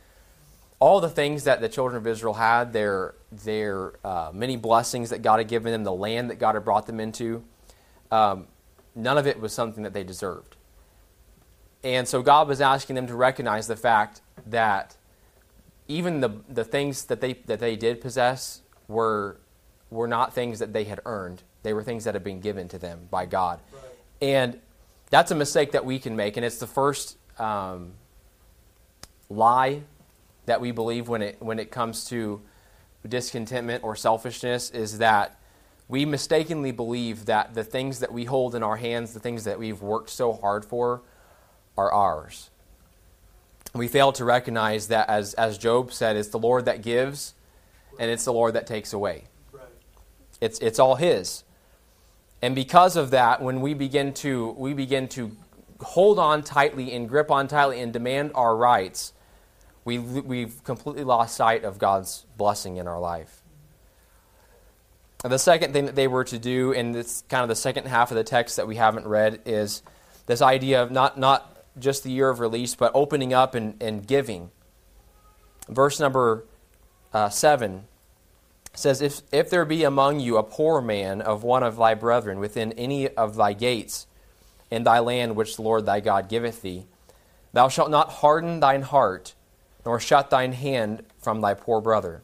all 0.79 1.01
the 1.01 1.09
things 1.09 1.45
that 1.45 1.61
the 1.61 1.69
children 1.69 1.97
of 1.97 2.07
Israel 2.07 2.35
had, 2.35 2.73
their, 2.73 3.15
their 3.33 3.93
uh, 4.05 4.31
many 4.33 4.57
blessings 4.57 5.11
that 5.11 5.23
God 5.23 5.39
had 5.39 5.49
given 5.49 5.73
them, 5.73 5.85
the 5.85 5.93
land 5.93 6.31
that 6.31 6.39
God 6.39 6.55
had 6.55 6.65
brought 6.65 6.87
them 6.87 7.01
into, 7.01 7.43
um, 8.11 8.47
none 8.95 9.19
of 9.19 9.27
it 9.27 9.41
was 9.41 9.53
something 9.53 9.83
that 9.85 9.93
they 9.93 10.05
deserved. 10.05 10.57
And 11.83 12.07
so 12.07 12.23
God 12.23 12.49
was 12.49 12.61
asking 12.61 12.97
them 12.97 13.07
to 13.07 13.15
recognize 13.15 13.67
the 13.67 13.77
fact 13.77 14.21
that 14.47 14.97
even 15.89 16.21
the, 16.21 16.31
the 16.49 16.65
things 16.65 17.07
that 17.07 17.21
they, 17.21 17.35
that 17.47 17.59
they 17.59 17.77
did 17.77 18.01
possess 18.01 18.63
were, 18.87 19.39
were 19.91 20.07
not 20.07 20.35
things 20.35 20.59
that 20.59 20.73
they 20.73 20.85
had 20.85 21.01
earned. 21.07 21.43
They 21.63 21.73
were 21.73 21.83
things 21.83 22.05
that 22.05 22.15
had 22.15 22.25
been 22.25 22.41
given 22.41 22.69
to 22.69 22.79
them 22.79 23.09
by 23.11 23.27
God. 23.27 23.61
Right. 23.73 23.83
And 24.23 24.61
that's 25.11 25.31
a 25.31 25.35
mistake 25.35 25.73
that 25.73 25.85
we 25.85 25.99
can 25.99 26.17
make. 26.17 26.37
And 26.37 26.45
it's 26.45 26.59
the 26.59 26.67
first 26.67 27.17
um, 27.39 27.93
lie 29.29 29.83
that 30.47 30.61
we 30.61 30.71
believe 30.71 31.09
when 31.09 31.23
it, 31.23 31.37
when 31.41 31.59
it 31.59 31.71
comes 31.71 32.05
to 32.07 32.43
discontentment 33.09 33.83
or 33.83 33.97
selfishness 33.97 34.71
is 34.71 34.99
that 34.99 35.40
we 35.91 36.07
mistakenly 36.07 36.73
believe 36.73 37.27
that 37.27 37.55
the 37.55 37.65
things 37.65 37.99
that 37.99 38.13
we 38.13 38.25
hold 38.25 38.55
in 38.55 38.63
our 38.63 38.77
hands, 38.77 39.13
the 39.13 39.21
things 39.21 39.45
that 39.45 39.59
we've 39.59 39.83
worked 39.83 40.11
so 40.11 40.33
hard 40.33 40.65
for, 40.65 41.03
are 41.77 41.93
ours 41.93 42.51
we 43.75 43.89
fail 43.89 44.13
to 44.13 44.25
recognize 44.25 44.89
that, 44.89 45.09
as, 45.09 45.35
as 45.35 45.57
Job 45.59 45.93
said, 45.93 46.17
it's 46.17 46.29
the 46.29 46.39
Lord 46.39 46.65
that 46.65 46.83
gives 46.83 47.35
and 47.99 48.11
it's 48.11 48.25
the 48.25 48.33
Lord 48.33 48.55
that 48.55 48.67
takes 48.67 48.93
away. 48.93 49.25
It's, 50.41 50.59
it's 50.61 50.79
all 50.79 50.97
His. 50.97 51.45
And 52.43 52.55
because 52.55 52.97
of 52.97 53.11
that, 53.11 53.43
when 53.43 53.61
we 53.61 53.75
begin 53.75 54.13
to, 54.15 54.51
we 54.53 54.73
begin 54.73 55.07
to 55.09 55.37
hold 55.81 56.19
on 56.19 56.43
tightly 56.43 56.93
and 56.93 57.09
grip 57.09 57.31
on 57.31 57.47
tightly 57.47 57.81
and 57.81 57.93
demand 57.93 58.33
our 58.35 58.57
rights, 58.57 59.13
we, 59.85 59.99
we've 59.99 60.63
completely 60.65 61.05
lost 61.05 61.37
sight 61.37 61.65
of 61.65 61.79
God's 61.79 62.27
blessing 62.37 62.77
in 62.77 62.89
our 62.89 62.99
life. 62.99 63.40
The 65.23 65.39
second 65.39 65.75
thing 65.75 65.85
that 65.85 65.95
they 65.95 66.09
were 66.09 66.25
to 66.25 66.39
do, 66.39 66.73
and 66.73 66.97
it's 66.97 67.25
kind 67.29 67.43
of 67.43 67.51
the 67.51 67.57
second 67.57 67.87
half 67.87 68.11
of 68.11 68.17
the 68.17 68.25
text 68.25 68.57
that 68.57 68.67
we 68.67 68.77
haven't 68.77 69.07
read, 69.07 69.41
is 69.45 69.83
this 70.25 70.41
idea 70.41 70.83
of 70.83 70.91
not, 70.91 71.19
not 71.19 71.59
just 71.79 72.05
the 72.05 72.11
year 72.11 72.31
of 72.31 72.41
release, 72.41 72.75
but 72.75 72.91
opening 72.95 73.35
up 73.35 73.55
and, 73.55 73.81
and 73.83 74.07
giving. 74.07 74.51
Verse 75.69 76.01
number 76.01 76.47
uh, 77.13 77.29
7 77.29 77.85
says, 78.75 79.03
if, 79.03 79.21
if 79.31 79.51
there 79.51 79.67
be 79.67 79.85
among 79.85 80.21
you 80.21 80.39
a 80.39 80.43
poor 80.43 80.81
man 80.81 81.21
of 81.21 81.43
one 81.43 81.63
of 81.63 81.77
thy 81.77 81.93
brethren 81.93 82.39
within 82.39 82.73
any 82.73 83.09
of 83.09 83.37
thy 83.37 83.53
gates 83.53 84.07
in 84.71 84.85
thy 84.85 85.01
land 85.01 85.37
which 85.37 85.57
the 85.57 85.63
Lord 85.63 85.85
thy 85.85 86.01
God 86.01 86.31
giveth 86.31 86.63
thee, 86.63 86.87
thou 87.53 87.69
shalt 87.69 87.91
not 87.91 88.11
harden 88.11 88.61
thine 88.61 88.83
heart, 88.83 89.35
nor 89.85 90.01
shut 90.01 90.31
thine 90.31 90.53
hand 90.53 91.03
from 91.19 91.43
thy 91.43 91.53
poor 91.53 91.83
brother, 91.83 92.23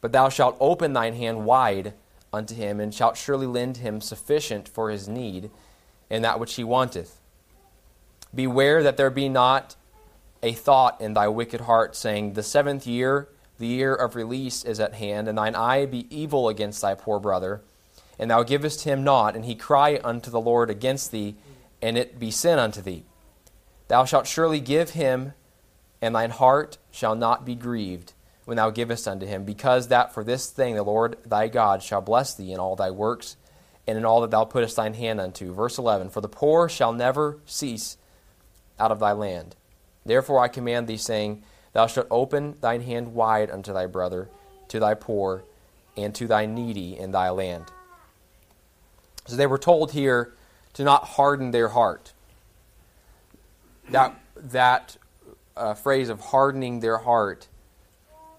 but 0.00 0.12
thou 0.12 0.28
shalt 0.28 0.56
open 0.60 0.92
thine 0.92 1.14
hand 1.14 1.44
wide 1.44 1.92
unto 2.32 2.54
him, 2.54 2.80
and 2.80 2.94
shalt 2.94 3.16
surely 3.16 3.46
lend 3.46 3.78
him 3.78 4.00
sufficient 4.00 4.68
for 4.68 4.90
his 4.90 5.08
need 5.08 5.50
and 6.10 6.24
that 6.24 6.38
which 6.38 6.54
he 6.54 6.64
wanteth. 6.64 7.20
Beware 8.34 8.82
that 8.82 8.96
there 8.96 9.10
be 9.10 9.28
not 9.28 9.76
a 10.42 10.52
thought 10.52 11.00
in 11.00 11.14
thy 11.14 11.28
wicked 11.28 11.62
heart, 11.62 11.96
saying, 11.96 12.34
The 12.34 12.42
seventh 12.42 12.86
year, 12.86 13.28
the 13.58 13.66
year 13.66 13.94
of 13.94 14.14
release, 14.14 14.64
is 14.64 14.78
at 14.78 14.94
hand, 14.94 15.28
and 15.28 15.38
thine 15.38 15.54
eye 15.54 15.86
be 15.86 16.06
evil 16.14 16.48
against 16.48 16.82
thy 16.82 16.94
poor 16.94 17.18
brother, 17.18 17.62
and 18.18 18.30
thou 18.30 18.42
givest 18.42 18.84
him 18.84 19.02
not, 19.02 19.34
and 19.34 19.44
he 19.44 19.54
cry 19.54 20.00
unto 20.04 20.30
the 20.30 20.40
Lord 20.40 20.70
against 20.70 21.10
thee, 21.10 21.36
and 21.82 21.96
it 21.96 22.18
be 22.18 22.30
sin 22.30 22.58
unto 22.58 22.80
thee. 22.80 23.04
Thou 23.88 24.04
shalt 24.04 24.26
surely 24.26 24.60
give 24.60 24.90
him, 24.90 25.32
and 26.02 26.14
thine 26.14 26.30
heart 26.30 26.78
shall 26.90 27.14
not 27.14 27.44
be 27.44 27.54
grieved 27.54 28.12
when 28.46 28.56
thou 28.56 28.70
givest 28.70 29.06
unto 29.06 29.26
him, 29.26 29.44
because 29.44 29.88
that 29.88 30.14
for 30.14 30.24
this 30.24 30.48
thing 30.48 30.76
the 30.76 30.82
Lord 30.82 31.18
thy 31.26 31.48
God 31.48 31.82
shall 31.82 32.00
bless 32.00 32.32
thee 32.32 32.52
in 32.52 32.58
all 32.58 32.76
thy 32.76 32.90
works, 32.90 33.36
and 33.86 33.98
in 33.98 34.04
all 34.04 34.22
that 34.22 34.30
thou 34.30 34.44
puttest 34.44 34.76
thine 34.76 34.94
hand 34.94 35.20
unto. 35.20 35.52
Verse 35.52 35.78
11 35.78 36.10
For 36.10 36.20
the 36.20 36.28
poor 36.28 36.68
shall 36.68 36.92
never 36.92 37.38
cease 37.44 37.98
out 38.78 38.92
of 38.92 39.00
thy 39.00 39.12
land. 39.12 39.56
Therefore 40.04 40.38
I 40.38 40.48
command 40.48 40.86
thee, 40.86 40.96
saying, 40.96 41.42
Thou 41.72 41.88
shalt 41.88 42.06
open 42.10 42.56
thine 42.60 42.82
hand 42.82 43.14
wide 43.14 43.50
unto 43.50 43.72
thy 43.72 43.86
brother, 43.86 44.28
to 44.68 44.78
thy 44.78 44.94
poor, 44.94 45.42
and 45.96 46.14
to 46.14 46.26
thy 46.26 46.46
needy 46.46 46.96
in 46.96 47.10
thy 47.10 47.30
land. 47.30 47.64
So 49.26 49.34
they 49.34 49.46
were 49.46 49.58
told 49.58 49.90
here 49.90 50.32
to 50.74 50.84
not 50.84 51.04
harden 51.04 51.50
their 51.50 51.68
heart. 51.68 52.12
That, 53.90 54.18
that 54.36 54.96
uh, 55.56 55.74
phrase 55.74 56.08
of 56.08 56.20
hardening 56.20 56.78
their 56.80 56.98
heart, 56.98 57.48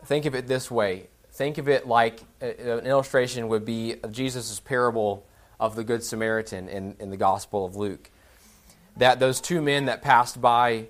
think 0.08 0.26
of 0.26 0.36
it 0.36 0.48
this 0.48 0.72
way. 0.72 1.08
Think 1.32 1.60
of 1.60 1.70
it 1.70 1.88
like 1.88 2.22
uh, 2.42 2.48
an 2.48 2.88
illustration 2.88 3.48
would 3.48 3.64
be 3.64 3.96
of 4.02 4.12
Jesus' 4.12 4.60
parable 4.60 5.24
of 5.60 5.76
the 5.76 5.84
Good 5.84 6.04
Samaritan 6.04 6.68
in, 6.68 6.96
in 7.00 7.12
the 7.12 7.18
Gospel 7.18 7.66
of 7.66 7.76
Luke 7.76 8.10
that 8.98 9.20
those 9.20 9.40
two 9.40 9.62
men 9.62 9.86
that 9.86 10.02
passed 10.02 10.42
by 10.42 10.88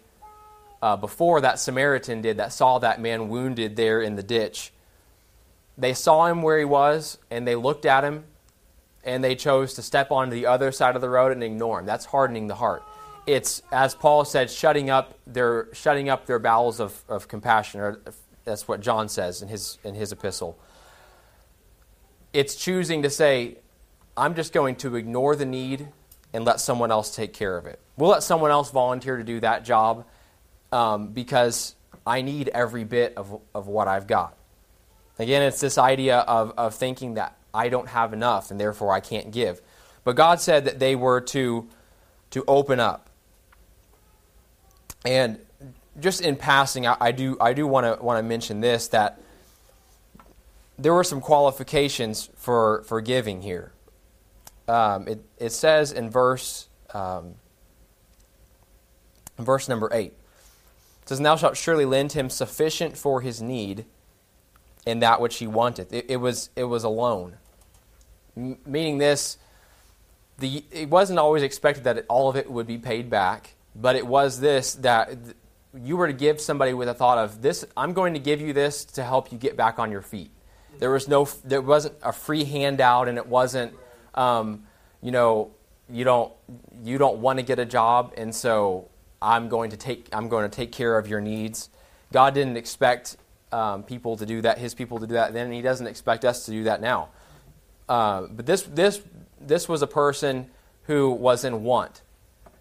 uh, 0.81 0.95
before 0.95 1.41
that 1.41 1.59
Samaritan 1.59 2.21
did, 2.21 2.37
that 2.37 2.53
saw 2.53 2.79
that 2.79 3.01
man 3.01 3.29
wounded 3.29 3.75
there 3.75 4.01
in 4.01 4.15
the 4.15 4.23
ditch, 4.23 4.71
they 5.77 5.93
saw 5.93 6.27
him 6.27 6.41
where 6.41 6.57
he 6.57 6.65
was 6.65 7.17
and 7.29 7.47
they 7.47 7.55
looked 7.55 7.85
at 7.85 8.03
him 8.03 8.23
and 9.03 9.23
they 9.23 9.35
chose 9.35 9.73
to 9.75 9.81
step 9.81 10.11
onto 10.11 10.31
the 10.31 10.45
other 10.45 10.71
side 10.71 10.95
of 10.95 11.01
the 11.01 11.09
road 11.09 11.31
and 11.31 11.43
ignore 11.43 11.79
him. 11.79 11.85
That's 11.85 12.05
hardening 12.05 12.47
the 12.47 12.55
heart. 12.55 12.83
It's, 13.25 13.61
as 13.71 13.93
Paul 13.93 14.23
said, 14.25 14.49
shutting 14.49 14.89
up 14.89 15.17
their, 15.27 15.67
shutting 15.73 16.09
up 16.09 16.25
their 16.25 16.39
bowels 16.39 16.79
of, 16.79 17.03
of 17.09 17.27
compassion. 17.27 17.81
Or 17.81 17.99
that's 18.47 18.67
what 18.67 18.79
John 18.79 19.09
says 19.09 19.41
in 19.41 19.49
his, 19.49 19.77
in 19.83 19.93
his 19.93 20.11
epistle. 20.11 20.57
It's 22.33 22.55
choosing 22.55 23.03
to 23.03 23.09
say, 23.09 23.57
I'm 24.15 24.35
just 24.35 24.53
going 24.53 24.77
to 24.77 24.95
ignore 24.95 25.35
the 25.35 25.45
need 25.45 25.87
and 26.33 26.45
let 26.45 26.59
someone 26.59 26.89
else 26.89 27.15
take 27.15 27.33
care 27.33 27.57
of 27.57 27.65
it. 27.65 27.79
We'll 27.97 28.09
let 28.09 28.23
someone 28.23 28.49
else 28.49 28.71
volunteer 28.71 29.17
to 29.17 29.23
do 29.23 29.39
that 29.41 29.65
job 29.65 30.05
um, 30.71 31.09
because 31.09 31.75
I 32.05 32.21
need 32.21 32.49
every 32.49 32.83
bit 32.83 33.13
of, 33.17 33.41
of 33.53 33.67
what 33.67 33.87
I've 33.87 34.07
got. 34.07 34.37
Again, 35.19 35.41
it's 35.43 35.59
this 35.59 35.77
idea 35.77 36.19
of, 36.19 36.53
of 36.57 36.73
thinking 36.73 37.15
that 37.15 37.35
I 37.53 37.69
don't 37.69 37.89
have 37.89 38.13
enough 38.13 38.49
and 38.49 38.59
therefore 38.59 38.93
I 38.93 39.01
can't 39.01 39.31
give. 39.31 39.61
But 40.03 40.15
God 40.15 40.39
said 40.39 40.65
that 40.65 40.79
they 40.79 40.95
were 40.95 41.21
to, 41.21 41.67
to 42.31 42.43
open 42.47 42.79
up. 42.79 43.09
And 45.05 45.39
just 45.99 46.21
in 46.21 46.35
passing, 46.35 46.85
I, 46.87 46.97
I 46.99 47.11
do, 47.11 47.37
I 47.39 47.53
do 47.53 47.67
want 47.67 47.85
to 47.85 48.03
want 48.03 48.19
to 48.19 48.23
mention 48.23 48.61
this 48.61 48.87
that 48.89 49.21
there 50.77 50.93
were 50.93 51.03
some 51.03 51.21
qualifications 51.21 52.29
for, 52.35 52.83
for 52.83 53.01
giving 53.01 53.41
here 53.41 53.73
um, 54.67 55.07
it, 55.07 55.23
it 55.37 55.51
says 55.51 55.91
in 55.91 56.09
verse, 56.09 56.67
um, 56.93 57.35
verse 59.37 59.69
number 59.69 59.89
8, 59.91 60.07
it 60.07 60.13
says, 61.05 61.19
Thou 61.19 61.35
shalt 61.35 61.57
surely 61.57 61.85
lend 61.85 62.13
him 62.13 62.29
sufficient 62.29 62.97
for 62.97 63.21
his 63.21 63.41
need 63.41 63.85
in 64.85 64.99
that 64.99 65.21
which 65.21 65.37
he 65.37 65.47
wanteth. 65.47 65.93
It, 65.93 66.05
it 66.09 66.17
was, 66.17 66.49
it 66.55 66.65
was 66.65 66.83
a 66.83 66.89
loan. 66.89 67.37
M- 68.35 68.57
meaning 68.65 68.97
this, 68.97 69.37
the, 70.37 70.63
it 70.71 70.89
wasn't 70.89 71.19
always 71.19 71.43
expected 71.43 71.85
that 71.85 71.97
it, 71.97 72.05
all 72.09 72.29
of 72.29 72.35
it 72.35 72.51
would 72.51 72.67
be 72.67 72.77
paid 72.77 73.09
back, 73.09 73.55
but 73.75 73.95
it 73.95 74.05
was 74.05 74.39
this 74.39 74.73
that 74.75 75.09
you 75.83 75.97
were 75.97 76.07
to 76.07 76.13
give 76.13 76.39
somebody 76.41 76.73
with 76.73 76.87
a 76.87 76.93
thought 76.93 77.17
of 77.17 77.41
this 77.41 77.65
i'm 77.75 77.93
going 77.93 78.13
to 78.13 78.19
give 78.19 78.41
you 78.41 78.53
this 78.53 78.85
to 78.85 79.03
help 79.03 79.31
you 79.31 79.37
get 79.37 79.55
back 79.55 79.79
on 79.79 79.91
your 79.91 80.01
feet 80.01 80.31
there 80.79 80.91
was 80.91 81.07
no 81.07 81.27
there 81.43 81.61
wasn't 81.61 81.95
a 82.03 82.11
free 82.11 82.43
handout 82.43 83.07
and 83.07 83.17
it 83.17 83.27
wasn't 83.27 83.73
um, 84.17 84.63
you 85.01 85.11
know, 85.11 85.51
you 85.89 86.03
don't 86.03 86.33
you 86.83 86.97
don't 86.97 87.19
want 87.19 87.39
to 87.39 87.43
get 87.43 87.59
a 87.59 87.65
job, 87.65 88.13
and 88.17 88.33
so 88.35 88.89
I'm 89.21 89.47
going 89.47 89.69
to 89.71 89.77
take 89.77 90.09
I'm 90.11 90.27
going 90.27 90.49
to 90.49 90.53
take 90.53 90.71
care 90.71 90.97
of 90.97 91.07
your 91.07 91.21
needs. 91.21 91.69
God 92.11 92.33
didn't 92.33 92.57
expect 92.57 93.17
um, 93.51 93.83
people 93.83 94.17
to 94.17 94.25
do 94.25 94.41
that, 94.41 94.57
His 94.57 94.73
people 94.73 94.99
to 94.99 95.07
do 95.07 95.13
that 95.13 95.33
then, 95.33 95.45
and 95.45 95.53
He 95.53 95.61
doesn't 95.61 95.87
expect 95.87 96.25
us 96.25 96.45
to 96.45 96.51
do 96.51 96.63
that 96.63 96.81
now. 96.81 97.09
Uh, 97.87 98.23
but 98.29 98.45
this 98.45 98.63
this 98.63 99.01
this 99.39 99.69
was 99.69 99.81
a 99.81 99.87
person 99.87 100.49
who 100.83 101.11
was 101.11 101.45
in 101.45 101.63
want, 101.63 102.01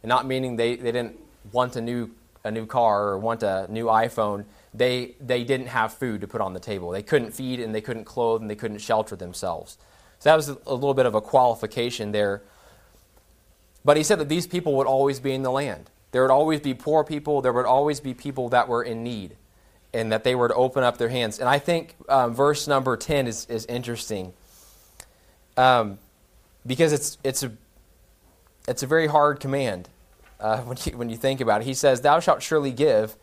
and 0.02 0.08
not 0.08 0.26
meaning 0.26 0.56
they, 0.56 0.76
they 0.76 0.92
didn't 0.92 1.18
want 1.52 1.75
a 1.76 1.80
new 1.80 2.11
a 2.47 2.50
new 2.50 2.65
car 2.65 3.09
or 3.09 3.19
want 3.19 3.43
a 3.43 3.67
new 3.69 3.87
iPhone. 3.87 4.45
They 4.73 5.17
they 5.21 5.45
didn't 5.45 5.67
have 5.67 5.93
food 5.93 6.21
to 6.21 6.29
put 6.29 6.41
on 6.41 6.55
the 6.55 6.61
table. 6.61 6.91
They 6.91 7.03
couldn't 7.03 7.33
feed 7.33 7.61
and 7.61 7.75
they 7.75 7.81
couldn't 7.81 8.05
clothe 8.05 8.41
and 8.41 8.49
they 8.50 8.55
couldn't 8.55 8.79
shelter 8.79 9.17
themselves. 9.17 9.79
So 10.21 10.31
that 10.31 10.37
was 10.37 10.49
a 10.49 10.75
little 10.75 10.95
bit 10.95 11.07
of 11.07 11.15
a 11.15 11.21
qualification 11.21 12.12
there. 12.12 12.43
But 13.85 13.97
he 13.97 14.03
said 14.03 14.19
that 14.21 14.29
these 14.29 14.47
people 14.47 14.75
would 14.76 14.87
always 14.87 15.21
be 15.21 15.33
in 15.33 15.43
the 15.43 15.50
land. 15.50 15.91
There 16.12 16.23
would 16.23 16.31
always 16.31 16.61
be 16.61 16.73
poor 16.73 17.05
people. 17.05 17.43
There 17.43 17.53
would 17.53 17.67
always 17.67 18.00
be 18.00 18.15
people 18.15 18.49
that 18.50 18.69
were 18.69 18.83
in 18.83 19.03
need, 19.03 19.37
and 19.93 20.11
that 20.12 20.25
they 20.25 20.35
were 20.35 20.49
to 20.49 20.55
open 20.55 20.83
up 20.83 20.99
their 20.99 21.09
hands. 21.09 21.38
And 21.38 21.49
I 21.49 21.59
think 21.59 21.95
um, 22.09 22.35
verse 22.35 22.67
number 22.67 22.97
10 22.97 23.26
is, 23.26 23.47
is 23.47 23.67
interesting 23.67 24.33
um, 25.57 25.99
because 26.67 26.93
it's, 26.93 27.19
it's, 27.23 27.43
a, 27.43 27.53
it's 28.67 28.83
a 28.83 28.87
very 28.87 29.09
hard 29.09 29.41
command 29.41 29.88
uh, 30.40 30.61
when, 30.62 30.78
you, 30.85 30.97
when 30.97 31.11
you 31.11 31.16
think 31.16 31.40
about 31.40 31.62
it. 31.62 31.64
He 31.64 31.75
says, 31.75 32.00
Thou 32.00 32.21
shalt 32.21 32.43
surely 32.43 32.73
give, 32.73 33.16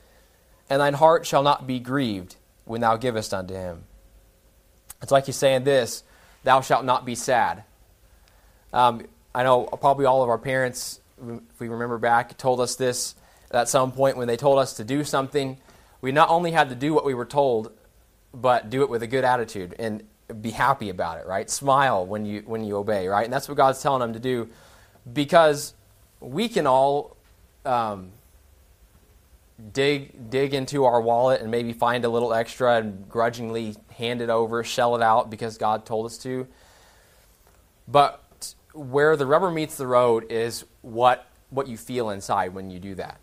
and 0.69 0.81
thine 0.81 0.93
heart 0.93 1.25
shall 1.25 1.43
not 1.43 1.67
be 1.67 1.79
grieved 1.79 2.35
when 2.65 2.81
thou 2.81 2.97
givest 2.97 3.33
unto 3.33 3.53
him. 3.53 3.83
It's 5.01 5.11
like 5.11 5.25
he's 5.25 5.35
saying 5.35 5.65
this 5.65 6.03
thou 6.43 6.61
shalt 6.61 6.85
not 6.85 7.05
be 7.05 7.15
sad. 7.15 7.63
Um, 8.71 9.05
I 9.35 9.43
know 9.43 9.65
probably 9.65 10.05
all 10.05 10.23
of 10.23 10.29
our 10.29 10.37
parents, 10.37 10.99
if 11.21 11.59
we 11.59 11.67
remember 11.67 11.97
back, 11.97 12.37
told 12.37 12.59
us 12.59 12.75
this 12.75 13.15
at 13.51 13.69
some 13.69 13.91
point 13.91 14.17
when 14.17 14.27
they 14.27 14.37
told 14.37 14.59
us 14.59 14.73
to 14.75 14.83
do 14.83 15.03
something. 15.03 15.57
We 16.01 16.11
not 16.11 16.29
only 16.29 16.51
had 16.51 16.69
to 16.69 16.75
do 16.75 16.93
what 16.93 17.05
we 17.05 17.13
were 17.13 17.25
told, 17.25 17.71
but 18.33 18.69
do 18.69 18.81
it 18.81 18.89
with 18.89 19.03
a 19.03 19.07
good 19.07 19.23
attitude 19.23 19.75
and 19.77 20.03
be 20.41 20.51
happy 20.51 20.89
about 20.89 21.19
it, 21.19 21.27
right? 21.27 21.49
Smile 21.49 22.05
when 22.05 22.25
you 22.25 22.41
when 22.45 22.63
you 22.63 22.77
obey, 22.77 23.07
right? 23.07 23.23
And 23.23 23.31
that's 23.31 23.47
what 23.47 23.57
God's 23.57 23.81
telling 23.81 23.99
them 23.99 24.13
to 24.13 24.19
do, 24.19 24.49
because 25.11 25.73
we 26.23 26.47
can 26.47 26.65
all 26.65 27.17
um, 27.65 28.11
dig 29.71 30.29
dig 30.29 30.53
into 30.53 30.85
our 30.85 31.01
wallet 31.01 31.41
and 31.41 31.51
maybe 31.51 31.73
find 31.73 32.05
a 32.05 32.09
little 32.09 32.33
extra 32.33 32.77
and 32.77 33.07
grudgingly 33.09 33.75
hand 33.97 34.21
it 34.21 34.29
over, 34.29 34.63
shell 34.63 34.95
it 34.95 35.01
out 35.01 35.29
because 35.29 35.57
God 35.57 35.85
told 35.85 36.05
us 36.05 36.17
to. 36.19 36.47
But 37.87 38.23
where 38.73 39.15
the 39.15 39.25
rubber 39.25 39.51
meets 39.51 39.75
the 39.75 39.87
road 39.87 40.31
is 40.31 40.65
what 40.81 41.27
what 41.49 41.67
you 41.67 41.77
feel 41.77 42.09
inside 42.09 42.53
when 42.53 42.71
you 42.71 42.79
do 42.79 42.95
that. 42.95 43.19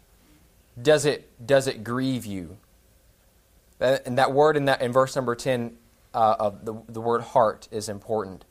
Does 0.81 1.05
it 1.05 1.29
does 1.45 1.67
it 1.67 1.83
grieve 1.83 2.27
you? 2.27 2.59
And 3.81 4.19
that 4.19 4.33
word 4.33 4.57
in 4.57 4.67
that 4.67 4.83
in 4.83 4.93
verse 4.93 5.17
number 5.17 5.35
ten 5.35 5.77
uh, 6.15 6.37
of 6.39 6.65
the 6.65 6.75
the 6.89 7.01
word 7.01 7.23
heart 7.23 7.67
is 7.71 7.89
important. 7.89 8.45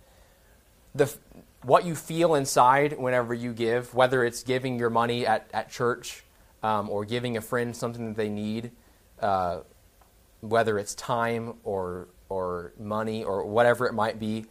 The 0.95 1.13
what 1.63 1.85
you 1.85 1.95
feel 1.95 2.35
inside 2.35 2.97
whenever 2.97 3.33
you 3.33 3.53
give, 3.53 3.93
whether 3.93 4.23
it's 4.23 4.43
giving 4.43 4.79
your 4.79 4.89
money 4.89 5.25
at, 5.25 5.49
at 5.53 5.69
church 5.69 6.23
um, 6.63 6.89
or 6.89 7.05
giving 7.05 7.37
a 7.37 7.41
friend 7.41 7.75
something 7.75 8.07
that 8.07 8.17
they 8.17 8.29
need, 8.29 8.71
uh, 9.21 9.59
whether 10.41 10.79
it's 10.79 10.95
time 10.95 11.55
or, 11.63 12.07
or 12.29 12.73
money 12.79 13.23
or 13.23 13.45
whatever 13.45 13.87
it 13.87 13.93
might 13.93 14.19
be, 14.19 14.45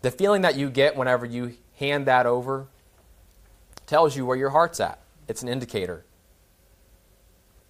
the 0.00 0.10
feeling 0.10 0.42
that 0.42 0.56
you 0.56 0.70
get 0.70 0.96
whenever 0.96 1.26
you 1.26 1.56
hand 1.76 2.06
that 2.06 2.24
over 2.26 2.68
tells 3.86 4.16
you 4.16 4.24
where 4.24 4.36
your 4.36 4.50
heart's 4.50 4.80
at. 4.80 5.00
It's 5.26 5.42
an 5.42 5.48
indicator. 5.48 6.04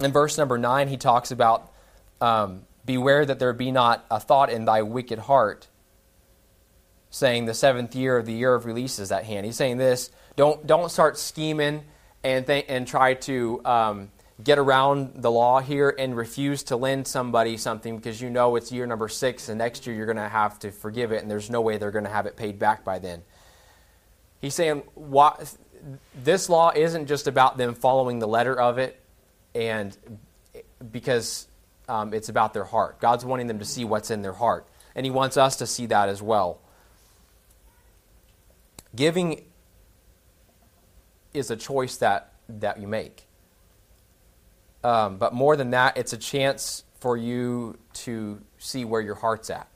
In 0.01 0.13
verse 0.13 0.39
number 0.39 0.59
9, 0.59 0.89
he 0.89 0.97
talks 0.97 1.31
about 1.31 1.73
um, 2.21 2.63
beware 2.85 3.25
that 3.25 3.39
there 3.39 3.53
be 3.53 3.73
not 3.73 4.05
a 4.11 4.21
thought 4.21 4.51
in 4.51 4.65
thy 4.65 4.83
wicked 4.83 5.19
heart, 5.21 5.67
saying 7.11 7.47
the 7.47 7.55
seventh 7.55 7.95
year 7.95 8.17
of 8.17 8.27
the 8.27 8.33
year 8.33 8.55
of 8.55 8.67
release 8.67 8.99
is 8.99 9.11
at 9.13 9.25
hand. 9.25 9.47
He's 9.47 9.57
saying 9.57 9.79
this 9.79 10.11
don't, 10.37 10.67
don't 10.67 10.91
start 10.91 11.19
scheming 11.19 11.85
and, 12.23 12.47
th- 12.47 12.67
and 12.69 12.87
try 12.87 13.15
to 13.15 13.61
um, 13.65 14.11
get 14.43 14.59
around 14.59 15.23
the 15.23 15.31
law 15.31 15.61
here 15.61 15.95
and 15.99 16.17
refuse 16.17 16.63
to 16.65 16.77
lend 16.77 17.07
somebody 17.07 17.57
something 17.57 17.97
because 17.97 18.21
you 18.21 18.31
know 18.31 18.57
it's 18.57 18.71
year 18.71 18.87
number 18.87 19.09
six 19.09 19.49
and 19.49 19.59
next 19.59 19.87
year 19.87 19.97
you're 19.97 20.07
going 20.07 20.17
to 20.17 20.29
have 20.29 20.59
to 20.61 20.71
forgive 20.71 21.13
it 21.13 21.23
and 21.23 21.31
there's 21.31 21.51
no 21.51 21.61
way 21.61 21.77
they're 21.79 21.91
going 21.91 22.05
to 22.05 22.11
have 22.11 22.27
it 22.27 22.37
paid 22.37 22.59
back 22.59 22.85
by 22.85 22.99
then. 22.99 23.23
He's 24.41 24.55
saying 24.55 24.83
what, 24.95 25.55
this 26.15 26.49
law 26.49 26.73
isn't 26.75 27.07
just 27.07 27.27
about 27.27 27.57
them 27.57 27.75
following 27.75 28.19
the 28.19 28.29
letter 28.29 28.59
of 28.59 28.79
it 28.79 29.01
and 29.55 29.97
because 30.93 31.49
um, 31.89 32.13
it's 32.13 32.29
about 32.29 32.55
their 32.55 32.65
heart. 32.65 33.01
God's 33.01 33.25
wanting 33.25 33.47
them 33.47 33.59
to 33.59 33.65
see 33.65 33.85
what's 33.85 34.11
in 34.11 34.23
their 34.23 34.33
heart, 34.33 34.67
and 34.95 35.05
He 35.05 35.11
wants 35.11 35.37
us 35.37 35.57
to 35.57 35.67
see 35.67 35.87
that 35.87 36.09
as 36.09 36.23
well. 36.23 36.61
Giving 38.95 39.45
is 41.35 41.51
a 41.51 41.57
choice 41.57 41.97
that, 41.99 42.33
that 42.49 42.81
you 42.81 42.89
make. 42.89 43.27
Um, 44.83 45.19
but 45.19 45.35
more 45.35 45.57
than 45.57 45.71
that, 45.71 45.97
it's 45.97 46.13
a 46.13 46.17
chance 46.17 46.85
for 47.01 47.17
you 47.17 47.79
to 47.93 48.41
see 48.59 48.85
where 48.85 49.01
your 49.01 49.15
heart's 49.15 49.51
at. 49.51 49.69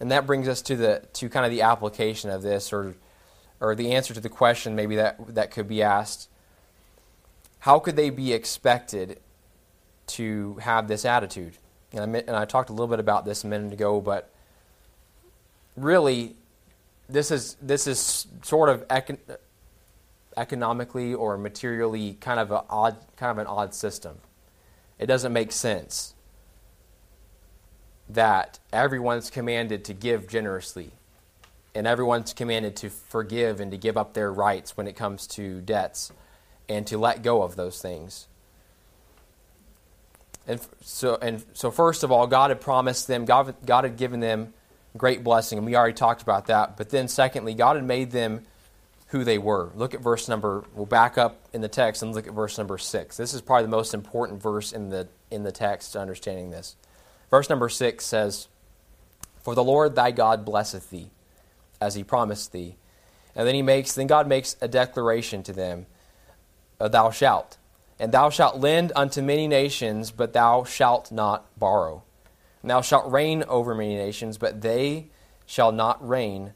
And 0.00 0.10
that 0.12 0.26
brings 0.26 0.46
us 0.46 0.62
to 0.62 0.76
the 0.76 1.02
to 1.14 1.28
kind 1.28 1.44
of 1.44 1.50
the 1.50 1.62
application 1.62 2.30
of 2.30 2.42
this, 2.42 2.72
or 2.72 2.94
or 3.60 3.74
the 3.74 3.92
answer 3.92 4.14
to 4.14 4.20
the 4.20 4.28
question 4.28 4.76
maybe 4.76 4.96
that 4.96 5.34
that 5.34 5.50
could 5.50 5.66
be 5.66 5.82
asked. 5.82 6.28
How 7.60 7.80
could 7.80 7.96
they 7.96 8.10
be 8.10 8.32
expected 8.32 9.18
to 10.08 10.54
have 10.62 10.86
this 10.86 11.04
attitude? 11.04 11.56
And 11.92 12.16
I, 12.16 12.18
and 12.20 12.36
I 12.36 12.44
talked 12.44 12.70
a 12.70 12.72
little 12.72 12.88
bit 12.88 13.00
about 13.00 13.24
this 13.24 13.44
a 13.44 13.46
minute 13.46 13.72
ago, 13.72 14.00
but 14.00 14.30
really, 15.76 16.36
this 17.08 17.30
is 17.30 17.56
this 17.62 17.86
is 17.86 18.26
sort 18.42 18.68
of 18.68 18.86
econ- 18.88 19.18
economically 20.36 21.14
or 21.14 21.38
materially 21.38 22.16
kind 22.20 22.38
of 22.38 22.50
a 22.50 22.64
odd 22.68 22.96
kind 23.16 23.30
of 23.30 23.38
an 23.38 23.46
odd 23.46 23.74
system. 23.74 24.18
It 24.98 25.06
doesn't 25.06 25.32
make 25.32 25.52
sense 25.52 26.14
that 28.08 28.58
everyone's 28.72 29.30
commanded 29.30 29.84
to 29.84 29.94
give 29.94 30.28
generously 30.28 30.92
and 31.74 31.86
everyone's 31.86 32.32
commanded 32.32 32.74
to 32.76 32.90
forgive 32.90 33.60
and 33.60 33.70
to 33.70 33.76
give 33.76 33.96
up 33.96 34.14
their 34.14 34.32
rights 34.32 34.76
when 34.76 34.86
it 34.86 34.96
comes 34.96 35.26
to 35.26 35.60
debts 35.60 36.12
and 36.68 36.86
to 36.86 36.98
let 36.98 37.22
go 37.22 37.42
of 37.42 37.56
those 37.56 37.80
things. 37.80 38.26
And 40.48 40.60
so, 40.80 41.16
and 41.22 41.44
so 41.52 41.70
first 41.70 42.02
of 42.02 42.10
all, 42.10 42.26
God 42.26 42.50
had 42.50 42.60
promised 42.60 43.06
them, 43.06 43.24
God, 43.24 43.54
God 43.64 43.84
had 43.84 43.96
given 43.96 44.18
them 44.18 44.52
great 44.96 45.22
blessing, 45.22 45.58
and 45.58 45.66
we 45.66 45.76
already 45.76 45.94
talked 45.94 46.22
about 46.22 46.46
that. 46.46 46.76
But 46.76 46.90
then, 46.90 47.06
secondly, 47.06 47.54
God 47.54 47.76
had 47.76 47.84
made 47.84 48.10
them 48.10 48.42
who 49.08 49.22
they 49.22 49.38
were. 49.38 49.70
Look 49.76 49.94
at 49.94 50.00
verse 50.00 50.26
number, 50.26 50.64
we'll 50.74 50.86
back 50.86 51.16
up 51.16 51.40
in 51.52 51.60
the 51.60 51.68
text 51.68 52.02
and 52.02 52.14
look 52.14 52.26
at 52.26 52.32
verse 52.32 52.58
number 52.58 52.78
six. 52.78 53.16
This 53.16 53.32
is 53.32 53.40
probably 53.40 53.64
the 53.64 53.70
most 53.70 53.94
important 53.94 54.42
verse 54.42 54.72
in 54.72 54.88
the, 54.88 55.06
in 55.30 55.44
the 55.44 55.52
text 55.52 55.92
to 55.92 56.00
understanding 56.00 56.50
this. 56.50 56.76
Verse 57.30 57.50
number 57.50 57.68
6 57.68 58.04
says, 58.04 58.48
For 59.42 59.54
the 59.54 59.64
Lord 59.64 59.94
thy 59.94 60.10
God 60.10 60.44
blesseth 60.44 60.90
thee, 60.90 61.10
as 61.80 61.94
he 61.94 62.02
promised 62.02 62.52
thee. 62.52 62.76
And 63.34 63.46
then 63.46 63.54
he 63.54 63.62
makes, 63.62 63.94
then 63.94 64.06
God 64.06 64.26
makes 64.26 64.56
a 64.60 64.68
declaration 64.68 65.42
to 65.44 65.52
them, 65.52 65.86
Thou 66.78 67.10
shalt. 67.10 67.57
And 67.98 68.12
thou 68.12 68.30
shalt 68.30 68.58
lend 68.58 68.92
unto 68.94 69.22
many 69.22 69.48
nations, 69.48 70.10
but 70.10 70.32
thou 70.32 70.64
shalt 70.64 71.10
not 71.10 71.46
borrow. 71.58 72.02
And 72.62 72.70
thou 72.70 72.80
shalt 72.80 73.10
reign 73.10 73.44
over 73.48 73.74
many 73.74 73.96
nations, 73.96 74.38
but 74.38 74.60
they 74.60 75.08
shall 75.46 75.72
not 75.72 76.06
reign 76.06 76.54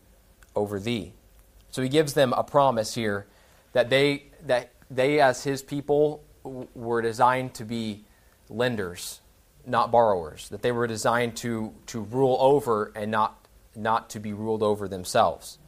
over 0.54 0.78
thee. 0.78 1.14
So 1.70 1.82
he 1.82 1.88
gives 1.88 2.14
them 2.14 2.32
a 2.34 2.44
promise 2.44 2.94
here 2.94 3.26
that 3.72 3.90
they, 3.90 4.24
that 4.46 4.72
they 4.90 5.20
as 5.20 5.44
his 5.44 5.62
people, 5.62 6.22
were 6.44 7.00
designed 7.00 7.54
to 7.54 7.64
be 7.64 8.04
lenders 8.48 9.20
not 9.66 9.90
borrowers, 9.90 10.48
that 10.48 10.62
they 10.62 10.72
were 10.72 10.86
designed 10.86 11.36
to, 11.36 11.72
to 11.86 12.00
rule 12.00 12.36
over 12.40 12.92
and 12.94 13.10
not, 13.10 13.46
not 13.76 14.10
to 14.10 14.20
be 14.20 14.32
ruled 14.32 14.62
over 14.62 14.88
themselves. 14.88 15.58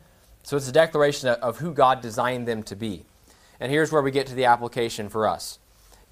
So 0.42 0.56
it's 0.56 0.68
a 0.68 0.72
declaration 0.72 1.28
of 1.28 1.58
who 1.58 1.72
God 1.72 2.00
designed 2.00 2.46
them 2.46 2.62
to 2.64 2.76
be. 2.76 3.04
And 3.60 3.70
here's 3.70 3.92
where 3.92 4.02
we 4.02 4.10
get 4.10 4.26
to 4.28 4.34
the 4.34 4.46
application 4.46 5.08
for 5.08 5.28
us. 5.28 5.58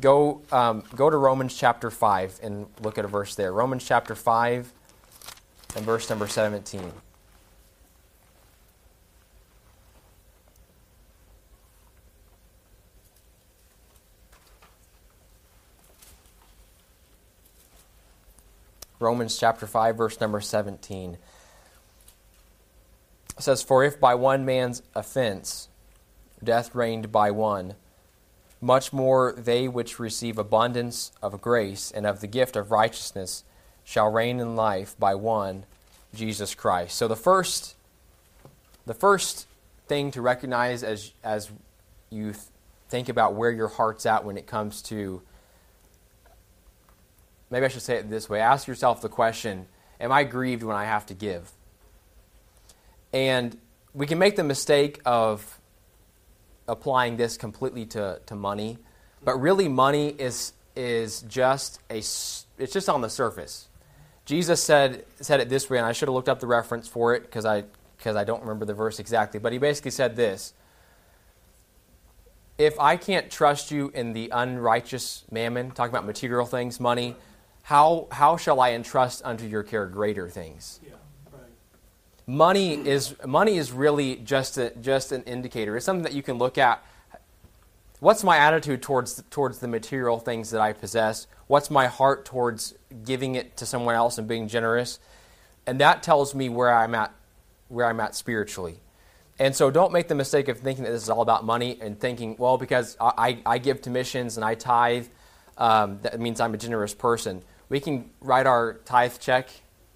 Go, 0.02 0.42
um, 0.50 0.82
go 0.96 1.08
to 1.08 1.16
Romans 1.16 1.56
chapter 1.56 1.88
5 1.88 2.40
and 2.42 2.66
look 2.80 2.98
at 2.98 3.04
a 3.04 3.08
verse 3.08 3.36
there. 3.36 3.52
Romans 3.52 3.84
chapter 3.86 4.16
5 4.16 4.72
and 5.76 5.84
verse 5.86 6.10
number 6.10 6.26
17. 6.26 6.90
Romans 18.98 19.38
chapter 19.38 19.68
5, 19.68 19.96
verse 19.96 20.20
number 20.20 20.40
17. 20.40 21.12
It 21.12 21.20
says, 23.38 23.62
For 23.62 23.84
if 23.84 24.00
by 24.00 24.16
one 24.16 24.44
man's 24.44 24.82
offense 24.96 25.68
death 26.42 26.74
reigned 26.74 27.12
by 27.12 27.30
one, 27.30 27.76
much 28.62 28.92
more 28.92 29.34
they 29.36 29.66
which 29.66 29.98
receive 29.98 30.38
abundance 30.38 31.10
of 31.20 31.42
grace 31.42 31.90
and 31.90 32.06
of 32.06 32.20
the 32.20 32.28
gift 32.28 32.54
of 32.54 32.70
righteousness 32.70 33.42
shall 33.82 34.10
reign 34.10 34.38
in 34.38 34.54
life 34.54 34.94
by 35.00 35.16
one, 35.16 35.64
Jesus 36.14 36.54
Christ. 36.54 36.96
So 36.96 37.08
the 37.08 37.16
first, 37.16 37.74
the 38.86 38.94
first 38.94 39.48
thing 39.88 40.12
to 40.12 40.22
recognize 40.22 40.84
as, 40.84 41.12
as 41.24 41.50
you 42.08 42.34
think 42.88 43.08
about 43.08 43.34
where 43.34 43.50
your 43.50 43.66
heart's 43.66 44.06
at 44.06 44.24
when 44.24 44.36
it 44.36 44.46
comes 44.46 44.80
to 44.82 45.22
maybe 47.50 47.66
I 47.66 47.68
should 47.68 47.82
say 47.82 47.96
it 47.96 48.08
this 48.08 48.28
way 48.28 48.40
ask 48.40 48.68
yourself 48.68 49.02
the 49.02 49.08
question 49.08 49.66
Am 50.00 50.12
I 50.12 50.24
grieved 50.24 50.62
when 50.62 50.76
I 50.76 50.84
have 50.84 51.06
to 51.06 51.14
give? 51.14 51.50
And 53.12 53.56
we 53.94 54.06
can 54.06 54.18
make 54.18 54.36
the 54.36 54.44
mistake 54.44 55.00
of 55.04 55.60
applying 56.68 57.16
this 57.16 57.36
completely 57.36 57.86
to, 57.86 58.20
to 58.26 58.34
money, 58.34 58.78
but 59.24 59.36
really 59.40 59.68
money 59.68 60.08
is, 60.18 60.52
is 60.76 61.22
just 61.22 61.80
a, 61.90 61.98
it's 61.98 62.46
just 62.72 62.88
on 62.88 63.00
the 63.00 63.10
surface. 63.10 63.68
Jesus 64.24 64.62
said, 64.62 65.04
said 65.20 65.40
it 65.40 65.48
this 65.48 65.68
way, 65.68 65.78
and 65.78 65.86
I 65.86 65.92
should 65.92 66.08
have 66.08 66.14
looked 66.14 66.28
up 66.28 66.40
the 66.40 66.46
reference 66.46 66.86
for 66.86 67.14
it 67.14 67.22
because 67.22 67.44
I, 67.44 67.64
because 67.96 68.16
I 68.16 68.24
don't 68.24 68.40
remember 68.40 68.64
the 68.64 68.74
verse 68.74 68.98
exactly, 68.98 69.38
but 69.38 69.52
he 69.52 69.58
basically 69.58 69.90
said 69.90 70.16
this 70.16 70.54
If 72.58 72.78
I 72.78 72.96
can't 72.96 73.30
trust 73.30 73.70
you 73.70 73.90
in 73.94 74.12
the 74.12 74.30
unrighteous 74.32 75.24
mammon, 75.30 75.70
talking 75.70 75.92
about 75.92 76.06
material 76.06 76.46
things, 76.46 76.80
money, 76.80 77.16
how, 77.62 78.08
how 78.10 78.36
shall 78.36 78.60
I 78.60 78.72
entrust 78.72 79.22
unto 79.24 79.46
your 79.46 79.62
care 79.62 79.86
greater 79.86 80.28
things? 80.28 80.80
Yeah. 80.84 80.94
Money 82.26 82.74
is 82.74 83.14
money 83.26 83.56
is 83.56 83.72
really 83.72 84.16
just 84.16 84.58
a, 84.58 84.70
just 84.80 85.12
an 85.12 85.22
indicator. 85.24 85.76
It's 85.76 85.84
something 85.84 86.04
that 86.04 86.12
you 86.12 86.22
can 86.22 86.38
look 86.38 86.58
at. 86.58 86.84
What's 88.00 88.24
my 88.24 88.36
attitude 88.36 88.82
towards 88.82 89.22
towards 89.30 89.58
the 89.58 89.68
material 89.68 90.18
things 90.18 90.50
that 90.50 90.60
I 90.60 90.72
possess? 90.72 91.26
What's 91.46 91.70
my 91.70 91.86
heart 91.86 92.24
towards 92.24 92.74
giving 93.04 93.34
it 93.34 93.56
to 93.58 93.66
someone 93.66 93.94
else 93.94 94.18
and 94.18 94.28
being 94.28 94.48
generous? 94.48 94.98
And 95.66 95.80
that 95.80 96.02
tells 96.02 96.34
me 96.34 96.48
where 96.48 96.72
I'm 96.72 96.94
at 96.94 97.12
where 97.68 97.86
I'm 97.86 98.00
at 98.00 98.14
spiritually. 98.14 98.80
And 99.38 99.56
so 99.56 99.70
don't 99.70 99.92
make 99.92 100.08
the 100.08 100.14
mistake 100.14 100.48
of 100.48 100.58
thinking 100.58 100.84
that 100.84 100.90
this 100.90 101.02
is 101.02 101.10
all 101.10 101.22
about 101.22 101.44
money 101.44 101.78
and 101.80 101.98
thinking, 101.98 102.36
well, 102.38 102.58
because 102.58 102.96
I, 103.00 103.38
I, 103.46 103.58
give 103.58 103.80
to 103.82 103.90
missions 103.90 104.36
and 104.36 104.44
I 104.44 104.54
tithe, 104.54 105.06
um, 105.56 105.98
that 106.02 106.20
means 106.20 106.38
I'm 106.38 106.52
a 106.52 106.58
generous 106.58 106.92
person 106.92 107.42
we 107.72 107.80
can 107.80 108.10
write 108.20 108.46
our 108.46 108.74
tithe 108.84 109.14
check 109.18 109.48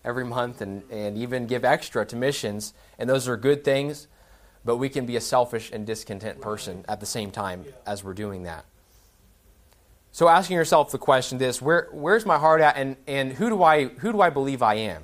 every 0.07 0.25
month 0.25 0.63
and, 0.63 0.83
and 0.91 1.19
even 1.19 1.47
give 1.47 1.65
extra 1.65 2.07
to 2.07 2.17
missions, 2.17 2.73
and 2.99 3.11
those 3.11 3.29
are 3.29 3.37
good 3.37 3.65
things, 3.65 4.07
but 4.65 4.77
we 4.77 4.89
can 4.89 5.05
be 5.05 5.17
a 5.17 5.21
selfish 5.21 5.71
and 5.73 5.87
discontent 5.87 6.41
person 6.41 6.85
at 6.89 7.01
the 7.01 7.07
same 7.07 7.31
time 7.31 7.65
as 7.85 8.03
we're 8.03 8.15
doing 8.15 8.45
that. 8.45 8.65
So 10.13 10.29
asking 10.29 10.57
yourself 10.57 10.93
the 10.93 10.99
question 10.99 11.37
this, 11.37 11.61
where, 11.61 11.89
where's 11.93 12.25
my 12.25 12.39
heart 12.39 12.63
at 12.63 12.77
and, 12.77 12.97
and 13.07 13.35
who, 13.35 13.51
do 13.51 13.63
I, 13.63 13.85
who 13.87 14.13
do 14.13 14.23
I 14.23 14.31
believe 14.31 14.63
I 14.63 14.75
am? 14.75 15.03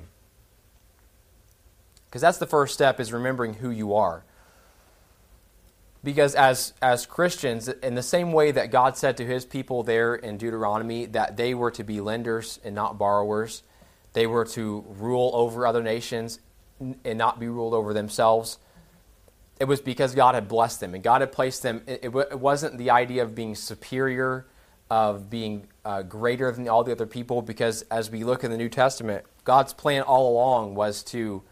Because 2.05 2.21
that's 2.21 2.39
the 2.39 2.47
first 2.47 2.73
step 2.73 2.99
is 2.99 3.13
remembering 3.13 3.55
who 3.55 3.69
you 3.69 3.93
are. 3.93 4.23
Because 6.03 6.35
as, 6.35 6.73
as 6.81 7.05
Christians, 7.05 7.67
in 7.67 7.95
the 7.95 8.03
same 8.03 8.33
way 8.33 8.51
that 8.51 8.71
God 8.71 8.97
said 8.97 9.17
to 9.17 9.25
his 9.25 9.45
people 9.45 9.83
there 9.83 10.15
in 10.15 10.37
Deuteronomy 10.37 11.05
that 11.07 11.37
they 11.37 11.53
were 11.53 11.71
to 11.71 11.83
be 11.83 12.01
lenders 12.01 12.59
and 12.63 12.75
not 12.75 12.97
borrowers, 12.97 13.63
they 14.13 14.27
were 14.27 14.45
to 14.45 14.85
rule 14.97 15.31
over 15.33 15.67
other 15.67 15.83
nations 15.83 16.39
and 16.79 17.17
not 17.17 17.39
be 17.39 17.47
ruled 17.47 17.73
over 17.73 17.93
themselves. 17.93 18.57
It 19.59 19.65
was 19.65 19.81
because 19.81 20.15
God 20.15 20.35
had 20.35 20.47
blessed 20.47 20.79
them 20.79 20.93
and 20.93 21.03
God 21.03 21.21
had 21.21 21.31
placed 21.31 21.63
them. 21.63 21.83
It, 21.87 22.05
it 22.05 22.39
wasn't 22.39 22.77
the 22.77 22.89
idea 22.89 23.23
of 23.23 23.35
being 23.35 23.55
superior, 23.55 24.45
of 24.89 25.29
being 25.29 25.67
uh, 25.85 26.01
greater 26.03 26.51
than 26.51 26.67
all 26.67 26.83
the 26.83 26.91
other 26.91 27.05
people, 27.05 27.41
because 27.41 27.83
as 27.83 28.09
we 28.09 28.23
look 28.23 28.43
in 28.43 28.51
the 28.51 28.57
New 28.57 28.69
Testament, 28.69 29.25
God's 29.43 29.73
plan 29.73 30.01
all 30.01 30.31
along 30.31 30.75
was 30.75 31.03
to 31.03 31.43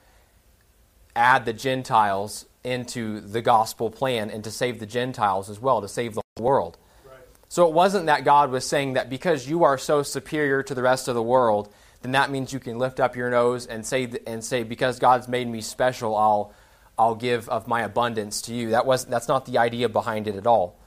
add 1.16 1.46
the 1.46 1.54
Gentiles 1.54 2.46
into 2.64 3.20
the 3.20 3.42
gospel 3.42 3.90
plan 3.90 4.30
and 4.30 4.44
to 4.44 4.52
save 4.52 4.80
the 4.80 4.86
Gentiles 4.86 5.50
as 5.50 5.60
well, 5.60 5.82
to 5.82 5.88
save 5.88 6.16
the 6.16 6.22
whole 6.38 6.46
world. 6.46 6.78
Right. 7.06 7.16
So 7.50 7.68
it 7.68 7.74
wasn't 7.74 8.06
that 8.06 8.24
God 8.24 8.52
was 8.52 8.68
saying 8.68 8.94
that 8.94 9.10
because 9.10 9.48
you 9.50 9.64
are 9.64 9.78
so 9.78 10.04
superior 10.04 10.64
to 10.64 10.76
the 10.76 10.84
rest 10.84 11.08
of 11.08 11.16
the 11.16 11.24
world, 11.24 11.74
then 12.02 12.14
that 12.14 12.32
means 12.32 12.52
you 12.52 12.60
can 12.60 12.78
lift 12.80 13.00
up 13.00 13.16
your 13.16 13.30
nose 13.30 13.66
and 13.66 13.86
say 13.86 14.10
and 14.26 14.44
say 14.44 14.64
because 14.64 15.00
God's 15.00 15.28
made 15.28 15.48
me 15.48 15.62
special, 15.62 16.16
I'll 16.16 16.54
I'll 16.98 17.16
give 17.16 17.48
of 17.50 17.68
my 17.68 17.82
abundance 17.82 18.42
to 18.44 18.54
you. 18.54 18.72
That 18.72 18.86
was 18.86 19.06
that's 19.06 19.28
not 19.28 19.46
the 19.46 19.58
idea 19.58 19.90
behind 19.90 20.28
it 20.28 20.36
at 20.36 20.48
all. 20.48 20.78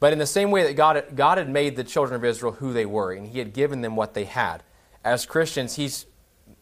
But 0.00 0.12
in 0.12 0.18
the 0.18 0.26
same 0.26 0.50
way 0.50 0.64
that 0.64 0.74
God 0.74 1.04
God 1.14 1.38
had 1.38 1.48
made 1.48 1.76
the 1.76 1.84
children 1.84 2.14
of 2.16 2.24
Israel 2.24 2.52
who 2.52 2.72
they 2.72 2.86
were 2.86 3.12
and 3.12 3.28
he 3.28 3.38
had 3.38 3.52
given 3.52 3.80
them 3.80 3.96
what 3.96 4.14
they 4.14 4.24
had. 4.24 4.62
As 5.02 5.26
Christians, 5.26 5.76
he's 5.76 6.06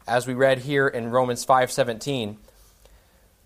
as 0.07 0.26
we 0.26 0.35
read 0.35 0.59
here 0.59 0.87
in 0.87 1.11
Romans 1.11 1.44
5:17, 1.44 2.37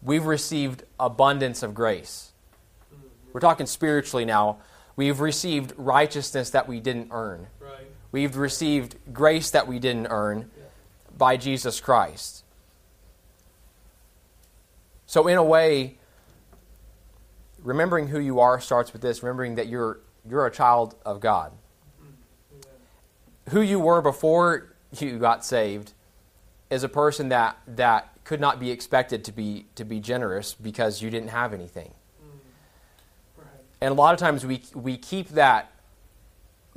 we've 0.03 0.27
received 0.27 0.85
abundance 1.01 1.63
of 1.63 1.75
grace. 1.75 2.33
We're 3.33 3.41
talking 3.41 3.67
spiritually 3.67 4.25
now. 4.25 4.59
We've 4.97 5.21
received 5.21 5.75
righteousness 5.77 6.51
that 6.51 6.67
we 6.67 6.81
didn't 6.81 7.09
earn. 7.11 7.49
Right. 7.61 7.87
We've 8.17 8.39
received 8.39 8.97
grace 9.13 9.51
that 9.51 9.69
we 9.69 9.79
didn't 9.79 10.07
earn 10.09 10.51
by 11.19 11.37
Jesus 11.37 11.81
Christ. 11.81 12.45
So, 15.05 15.27
in 15.27 15.37
a 15.37 15.45
way, 15.45 15.99
remembering 17.63 18.09
who 18.09 18.19
you 18.19 18.41
are 18.41 18.59
starts 18.59 18.95
with 18.95 19.03
this 19.03 19.23
remembering 19.23 19.57
that 19.57 19.67
you're, 19.67 20.01
you're 20.27 20.47
a 20.47 20.51
child 20.51 20.95
of 21.05 21.21
God. 21.21 21.53
Who 23.51 23.61
you 23.61 23.79
were 23.79 24.01
before 24.01 24.75
you 24.99 25.19
got 25.19 25.45
saved 25.45 25.93
is 26.71 26.85
a 26.85 26.89
person 26.89 27.29
that, 27.29 27.59
that 27.67 28.25
could 28.25 28.41
not 28.41 28.59
be 28.59 28.71
expected 28.71 29.25
to 29.25 29.33
be 29.33 29.67
to 29.75 29.85
be 29.85 30.01
generous 30.01 30.55
because 30.55 31.03
you 31.03 31.11
didn't 31.11 31.29
have 31.29 31.53
anything. 31.53 31.93
Mm. 32.25 32.39
And 33.83 33.91
a 33.91 33.95
lot 33.95 34.15
of 34.15 34.21
times 34.21 34.47
we 34.47 34.63
we 34.75 34.97
keep 34.97 35.29
that 35.29 35.71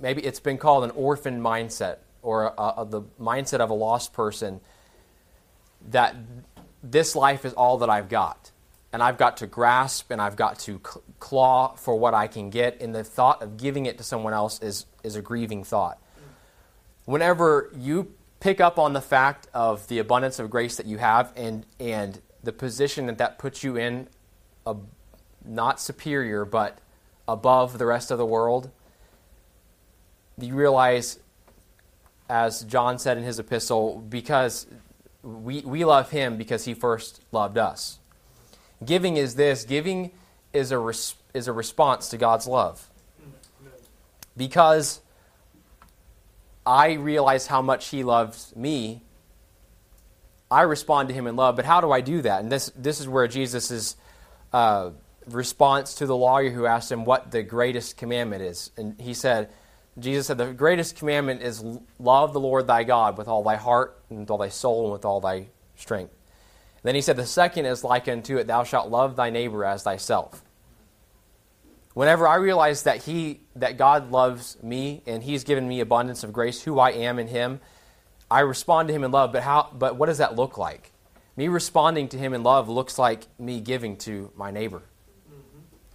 maybe 0.01 0.23
it's 0.23 0.39
been 0.39 0.57
called 0.57 0.83
an 0.83 0.91
orphan 0.91 1.41
mindset 1.41 1.97
or 2.21 2.53
a, 2.57 2.81
a, 2.81 2.87
the 2.89 3.01
mindset 3.19 3.59
of 3.59 3.69
a 3.69 3.73
lost 3.73 4.13
person 4.13 4.59
that 5.89 6.15
this 6.83 7.15
life 7.15 7.45
is 7.45 7.53
all 7.53 7.77
that 7.79 7.89
I've 7.89 8.09
got. 8.09 8.51
And 8.91 9.03
I've 9.03 9.17
got 9.17 9.37
to 9.37 9.47
grasp 9.47 10.09
and 10.09 10.19
I've 10.21 10.35
got 10.35 10.59
to 10.59 10.79
claw 11.19 11.75
for 11.75 11.95
what 11.95 12.13
I 12.13 12.27
can 12.27 12.49
get. 12.49 12.81
And 12.81 12.93
the 12.93 13.03
thought 13.03 13.41
of 13.41 13.57
giving 13.57 13.85
it 13.85 13.97
to 13.99 14.03
someone 14.03 14.33
else 14.33 14.59
is, 14.61 14.85
is 15.03 15.15
a 15.15 15.21
grieving 15.21 15.63
thought. 15.63 16.01
Whenever 17.05 17.71
you 17.77 18.13
pick 18.39 18.59
up 18.59 18.79
on 18.79 18.93
the 18.93 19.01
fact 19.01 19.47
of 19.53 19.87
the 19.89 19.99
abundance 19.99 20.39
of 20.39 20.49
grace 20.49 20.77
that 20.77 20.85
you 20.85 20.97
have 20.97 21.31
and, 21.35 21.65
and 21.79 22.19
the 22.43 22.53
position 22.53 23.05
that 23.07 23.17
that 23.19 23.37
puts 23.37 23.63
you 23.63 23.75
in, 23.75 24.07
a, 24.65 24.75
not 25.45 25.79
superior, 25.79 26.45
but 26.45 26.79
above 27.27 27.77
the 27.77 27.85
rest 27.85 28.09
of 28.11 28.17
the 28.17 28.25
world, 28.25 28.71
you 30.41 30.55
realize, 30.55 31.19
as 32.29 32.63
John 32.63 32.99
said 32.99 33.17
in 33.17 33.23
his 33.23 33.39
epistle, 33.39 34.03
because 34.09 34.67
we, 35.23 35.61
we 35.61 35.85
love 35.85 36.09
him 36.09 36.37
because 36.37 36.65
he 36.65 36.73
first 36.73 37.21
loved 37.31 37.57
us. 37.57 37.99
Giving 38.83 39.17
is 39.17 39.35
this 39.35 39.65
giving 39.65 40.11
is 40.53 40.71
a, 40.71 40.77
res, 40.77 41.15
is 41.33 41.47
a 41.47 41.53
response 41.53 42.09
to 42.09 42.17
God's 42.17 42.47
love. 42.47 42.89
Because 44.37 45.01
I 46.65 46.93
realize 46.93 47.47
how 47.47 47.61
much 47.61 47.89
He 47.89 48.03
loves 48.03 48.55
me, 48.55 49.01
I 50.51 50.61
respond 50.61 51.09
to 51.09 51.13
Him 51.13 51.27
in 51.27 51.35
love. 51.35 51.55
But 51.55 51.65
how 51.65 51.81
do 51.81 51.91
I 51.91 52.01
do 52.01 52.21
that? 52.21 52.41
And 52.41 52.51
this, 52.51 52.71
this 52.75 52.99
is 52.99 53.07
where 53.07 53.27
Jesus' 53.27 53.95
uh, 54.53 54.91
response 55.27 55.95
to 55.95 56.05
the 56.05 56.15
lawyer 56.15 56.51
who 56.51 56.65
asked 56.65 56.91
him 56.91 57.05
what 57.05 57.31
the 57.31 57.43
greatest 57.43 57.97
commandment 57.97 58.41
is. 58.41 58.71
And 58.77 58.99
he 58.99 59.13
said, 59.13 59.49
Jesus 59.97 60.27
said, 60.27 60.37
The 60.37 60.53
greatest 60.53 60.95
commandment 60.95 61.41
is 61.41 61.63
love 61.99 62.33
the 62.33 62.39
Lord 62.39 62.67
thy 62.67 62.83
God 62.83 63.17
with 63.17 63.27
all 63.27 63.43
thy 63.43 63.55
heart, 63.55 63.99
and 64.09 64.19
with 64.19 64.31
all 64.31 64.37
thy 64.37 64.49
soul, 64.49 64.83
and 64.85 64.93
with 64.93 65.05
all 65.05 65.19
thy 65.19 65.47
strength. 65.75 66.11
And 66.11 66.83
then 66.83 66.95
he 66.95 67.01
said, 67.01 67.15
The 67.15 67.25
second 67.25 67.65
is 67.65 67.83
like 67.83 68.07
unto 68.07 68.37
it, 68.37 68.47
thou 68.47 68.63
shalt 68.63 68.89
love 68.89 69.15
thy 69.15 69.29
neighbor 69.29 69.65
as 69.65 69.83
thyself. 69.83 70.43
Whenever 71.93 72.27
I 72.27 72.35
realize 72.35 72.83
that 72.83 73.03
he 73.03 73.41
that 73.55 73.77
God 73.77 74.11
loves 74.11 74.57
me 74.63 75.01
and 75.05 75.23
he's 75.23 75.43
given 75.43 75.67
me 75.67 75.79
abundance 75.79 76.23
of 76.23 76.31
grace, 76.31 76.61
who 76.61 76.79
I 76.79 76.91
am 76.91 77.19
in 77.19 77.27
him, 77.27 77.59
I 78.31 78.41
respond 78.41 78.87
to 78.87 78.93
him 78.93 79.03
in 79.03 79.11
love, 79.11 79.33
but 79.33 79.43
how 79.43 79.69
but 79.73 79.95
what 79.95 80.05
does 80.05 80.19
that 80.19 80.35
look 80.35 80.57
like? 80.57 80.91
Me 81.35 81.47
responding 81.47 82.07
to 82.09 82.17
him 82.17 82.33
in 82.33 82.43
love 82.43 82.69
looks 82.69 82.99
like 82.99 83.27
me 83.37 83.59
giving 83.59 83.97
to 83.97 84.31
my 84.35 84.51
neighbor. 84.51 84.83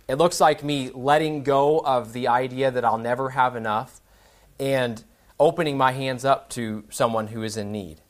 It 0.07 0.17
looks 0.17 0.41
like 0.41 0.63
me 0.63 0.91
letting 0.91 1.43
go 1.43 1.79
of 1.79 2.13
the 2.13 2.29
idea 2.29 2.71
that 2.71 2.85
I'll 2.85 2.99
never 2.99 3.31
have 3.31 3.57
enough 3.57 4.01
and 4.61 5.03
opening 5.41 5.77
my 5.77 5.93
hands 5.93 6.25
up 6.25 6.51
to 6.51 6.85
someone 6.91 7.29
who 7.29 7.43
is 7.43 7.57
in 7.57 7.73
need. 7.73 8.01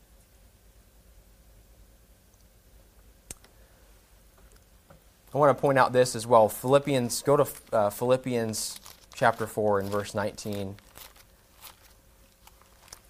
I 5.33 5.39
want 5.39 5.57
to 5.57 5.61
point 5.61 5.79
out 5.79 5.93
this 5.93 6.15
as 6.15 6.27
well. 6.27 6.49
Philippians, 6.49 7.23
go 7.23 7.37
to 7.37 7.47
uh, 7.73 7.91
Philippians 7.91 8.79
chapter 9.15 9.47
4 9.47 9.81
and 9.81 9.91
verse 9.91 10.15
19. 10.15 10.77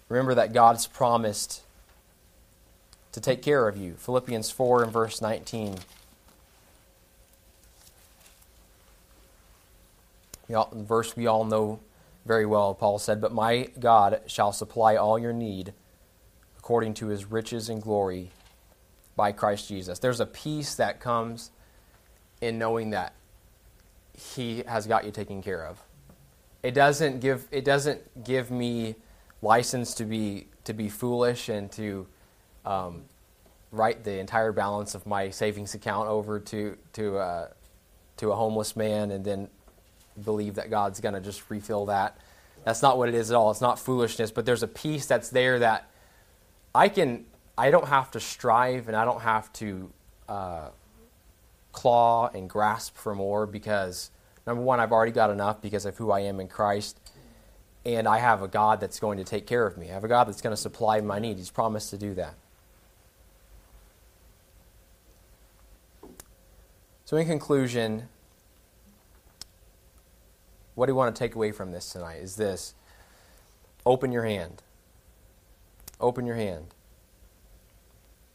Remember 0.09 0.33
that 0.33 0.53
God's 0.53 0.87
promised 0.87 1.61
to 3.11 3.21
take 3.21 3.41
care 3.41 3.67
of 3.67 3.77
you. 3.77 3.93
Philippians 3.93 4.49
4 4.49 4.83
and 4.83 4.91
verse 4.91 5.21
19. 5.21 5.77
Verse 10.49 11.15
we 11.15 11.27
all 11.27 11.45
know 11.45 11.79
very 12.25 12.45
well, 12.45 12.73
Paul 12.73 12.97
said, 12.97 13.21
But 13.21 13.33
my 13.33 13.69
God 13.79 14.21
shall 14.25 14.51
supply 14.51 14.95
all 14.95 15.19
your 15.19 15.33
need 15.33 15.73
according 16.57 16.95
to 16.95 17.07
his 17.07 17.25
riches 17.25 17.69
and 17.69 17.81
glory 17.81 18.31
by 19.15 19.31
Christ 19.31 19.67
Jesus. 19.67 19.99
There's 19.99 20.19
a 20.19 20.25
peace 20.25 20.75
that 20.75 20.99
comes 20.99 21.51
in 22.41 22.57
knowing 22.57 22.89
that 22.89 23.13
he 24.17 24.63
has 24.67 24.87
got 24.87 25.05
you 25.05 25.11
taken 25.11 25.41
care 25.43 25.65
of. 25.65 25.81
It 26.63 26.73
doesn't 26.73 27.19
give 27.19 27.47
it 27.51 27.63
doesn't 27.63 28.23
give 28.23 28.49
me 28.49 28.95
license 29.41 29.93
to 29.95 30.05
be 30.05 30.47
to 30.63 30.73
be 30.73 30.89
foolish 30.89 31.49
and 31.49 31.71
to 31.73 32.07
um, 32.65 33.03
write 33.71 34.03
the 34.03 34.19
entire 34.19 34.51
balance 34.51 34.95
of 34.95 35.05
my 35.05 35.29
savings 35.29 35.75
account 35.75 36.07
over 36.07 36.39
to 36.39 36.75
to 36.93 37.17
uh, 37.17 37.47
to 38.17 38.31
a 38.31 38.35
homeless 38.35 38.75
man 38.75 39.11
and 39.11 39.23
then 39.23 39.47
believe 40.23 40.55
that 40.55 40.69
God's 40.69 40.99
going 40.99 41.15
to 41.15 41.21
just 41.21 41.49
refill 41.49 41.87
that. 41.87 42.17
That's 42.63 42.81
not 42.81 42.97
what 42.97 43.09
it 43.09 43.15
is 43.15 43.31
at 43.31 43.35
all. 43.35 43.51
It's 43.51 43.61
not 43.61 43.79
foolishness, 43.79 44.31
but 44.31 44.45
there's 44.45 44.63
a 44.63 44.67
peace 44.67 45.05
that's 45.05 45.29
there 45.29 45.59
that 45.59 45.89
I 46.73 46.89
can. 46.89 47.25
I 47.57 47.71
don't 47.71 47.87
have 47.87 48.11
to 48.11 48.19
strive 48.19 48.87
and 48.87 48.97
I 48.97 49.05
don't 49.05 49.21
have 49.21 49.51
to. 49.53 49.91
Uh, 50.27 50.69
claw 51.75 52.29
and 52.33 52.49
grasp 52.49 52.95
for 52.95 53.13
more 53.13 53.45
because 53.45 54.09
number 54.47 54.63
one, 54.63 54.79
I've 54.79 54.93
already 54.93 55.11
got 55.11 55.29
enough 55.29 55.61
because 55.61 55.85
of 55.85 55.97
who 55.97 56.09
I 56.09 56.21
am 56.21 56.39
in 56.39 56.47
Christ. 56.47 56.99
And 57.85 58.07
I 58.07 58.17
have 58.17 58.41
a 58.41 58.47
God 58.47 58.79
that's 58.79 58.99
going 58.99 59.19
to 59.19 59.23
take 59.23 59.45
care 59.45 59.67
of 59.67 59.77
me. 59.77 59.91
I 59.91 59.93
have 59.93 60.03
a 60.03 60.07
God 60.07 60.27
that's 60.27 60.41
going 60.41 60.55
to 60.55 60.61
supply 60.61 60.99
my 61.01 61.19
need. 61.19 61.37
He's 61.37 61.51
promised 61.51 61.91
to 61.91 61.97
do 61.97 62.15
that. 62.15 62.33
So, 67.03 67.17
in 67.17 67.27
conclusion, 67.27 68.09
what 70.75 70.85
do 70.85 70.91
you 70.91 70.95
want 70.95 71.15
to 71.15 71.19
take 71.19 71.35
away 71.35 71.51
from 71.51 71.71
this 71.71 71.91
tonight 71.91 72.17
is 72.21 72.35
this 72.35 72.75
open 73.85 74.11
your 74.11 74.23
hand. 74.23 74.61
Open 75.99 76.25
your 76.25 76.35
hand. 76.35 76.67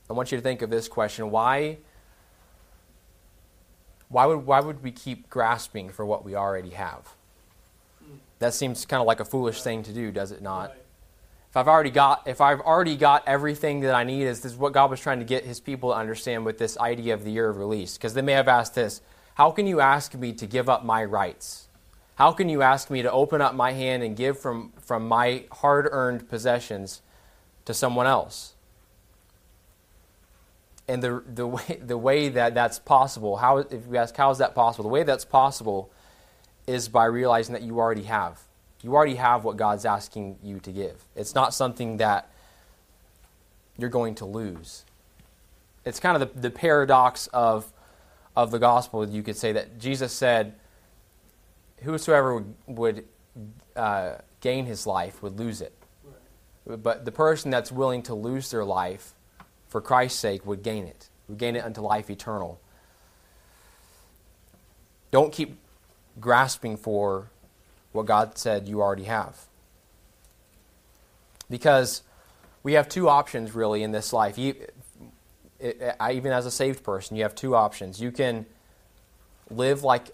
I 0.09 0.15
want 0.15 0.33
you 0.33 0.39
to 0.39 0.43
think 0.43 0.63
of 0.63 0.71
this 0.71 0.89
question 0.89 1.31
why 1.31 1.79
why 4.09 4.27
would, 4.27 4.45
why 4.45 4.59
would 4.59 4.83
we 4.83 4.91
keep 4.91 5.31
grasping 5.31 5.89
for 5.89 6.05
what 6.05 6.25
we 6.25 6.35
already 6.35 6.71
have? 6.71 7.15
That 8.41 8.55
seems 8.55 8.85
kind 8.85 9.01
of 9.01 9.07
like 9.07 9.21
a 9.21 9.25
foolish 9.25 9.63
thing 9.63 9.85
to 9.85 9.93
do, 9.93 10.11
does 10.11 10.33
it 10.33 10.43
not? 10.43 10.75
If 11.49 11.57
I've 11.57 11.69
already 11.69 11.91
got 11.91 12.27
if 12.27 12.41
I've 12.41 12.61
already 12.61 12.97
got 12.97 13.27
everything 13.27 13.81
that 13.81 13.95
I 13.95 14.05
need, 14.05 14.23
is 14.23 14.41
this 14.41 14.55
what 14.55 14.73
God 14.73 14.91
was 14.91 15.01
trying 15.01 15.19
to 15.19 15.25
get 15.25 15.45
his 15.45 15.61
people 15.61 15.91
to 15.91 15.97
understand 15.97 16.45
with 16.45 16.59
this 16.59 16.79
idea 16.79 17.13
of 17.13 17.25
the 17.25 17.31
year 17.31 17.49
of 17.49 17.57
release? 17.57 17.97
Because 17.97 18.15
they 18.15 18.23
may 18.23 18.33
have 18.33 18.49
asked 18.49 18.75
this, 18.75 19.01
How 19.35 19.51
can 19.51 19.67
you 19.67 19.81
ask 19.81 20.15
me 20.15 20.33
to 20.33 20.47
give 20.47 20.69
up 20.69 20.85
my 20.85 21.05
rights? 21.05 21.69
How 22.21 22.33
can 22.33 22.51
you 22.51 22.61
ask 22.61 22.91
me 22.91 23.01
to 23.01 23.11
open 23.11 23.41
up 23.41 23.55
my 23.55 23.73
hand 23.73 24.03
and 24.03 24.15
give 24.15 24.39
from, 24.39 24.73
from 24.83 25.09
my 25.09 25.45
hard 25.51 25.89
earned 25.91 26.29
possessions 26.29 27.01
to 27.65 27.73
someone 27.73 28.07
else? 28.07 28.53
And 30.87 31.03
the, 31.03 31.23
the, 31.27 31.47
way, 31.47 31.81
the 31.83 31.97
way 31.97 32.29
that 32.29 32.53
that's 32.53 32.79
possible, 32.79 33.39
how, 33.39 33.57
if 33.57 33.87
you 33.91 33.97
ask, 33.97 34.15
how 34.15 34.31
is 34.31 34.37
that 34.37 34.55
possible? 34.55 34.83
The 34.83 34.91
way 34.91 35.03
that's 35.03 35.25
possible 35.25 35.91
is 36.67 36.91
by 36.91 37.07
realizing 37.07 37.55
that 37.55 37.63
you 37.63 37.79
already 37.79 38.03
have. 38.03 38.39
You 38.83 38.95
already 38.95 39.15
have 39.15 39.43
what 39.43 39.57
God's 39.57 39.87
asking 39.87 40.37
you 40.43 40.61
to 40.61 40.71
give. 40.71 41.03
It's 41.17 41.35
not 41.35 41.55
something 41.55 41.97
that 41.97 42.29
you're 43.79 43.89
going 43.89 44.15
to 44.17 44.27
lose. 44.27 44.85
It's 45.87 45.99
kind 45.99 46.23
of 46.23 46.35
the, 46.35 46.39
the 46.39 46.51
paradox 46.51 47.29
of, 47.29 47.73
of 48.37 48.51
the 48.51 48.59
gospel, 48.59 49.09
you 49.09 49.23
could 49.23 49.39
say, 49.39 49.53
that 49.53 49.79
Jesus 49.79 50.13
said, 50.13 50.53
Whosoever 51.83 52.35
would, 52.35 52.55
would 52.67 53.05
uh, 53.77 54.15
gain 54.41 54.67
his 54.67 54.87
life 54.87 55.23
would 55.23 55.39
lose 55.39 55.61
it. 55.61 55.73
Right. 56.67 56.83
But 56.83 57.05
the 57.05 57.13
person 57.13 57.51
that's 57.51 57.73
willing 57.73 58.03
to 58.05 58.15
lose 58.15 58.51
their 58.51 58.65
life 58.65 59.15
for 59.69 59.81
Christ's 59.81 60.19
sake 60.19 60.45
would 60.45 60.63
gain 60.63 60.85
it, 60.85 61.09
would 61.29 61.39
gain 61.39 61.57
it 61.57 61.65
unto 61.65 61.81
life 61.81 62.11
eternal. 62.11 62.61
Don't 65.11 65.33
keep 65.33 65.59
grasping 66.21 66.77
for 66.77 67.31
what 67.93 68.07
God 68.07 68.37
said 68.37 68.69
you 68.69 68.81
already 68.81 69.05
have. 69.05 69.47
Because 71.49 72.03
we 72.63 72.75
have 72.75 72.89
two 72.89 73.09
options 73.09 73.55
really 73.55 73.83
in 73.83 73.91
this 73.93 74.13
life. 74.13 74.39
You, 74.39 74.55
it, 75.59 75.97
I, 75.99 76.13
even 76.13 76.33
as 76.33 76.47
a 76.47 76.51
saved 76.51 76.85
person, 76.85 77.17
you 77.17 77.23
have 77.23 77.35
two 77.35 77.55
options. 77.55 78.01
You 78.01 78.13
can 78.13 78.47
live 79.51 79.83
like 79.83 80.11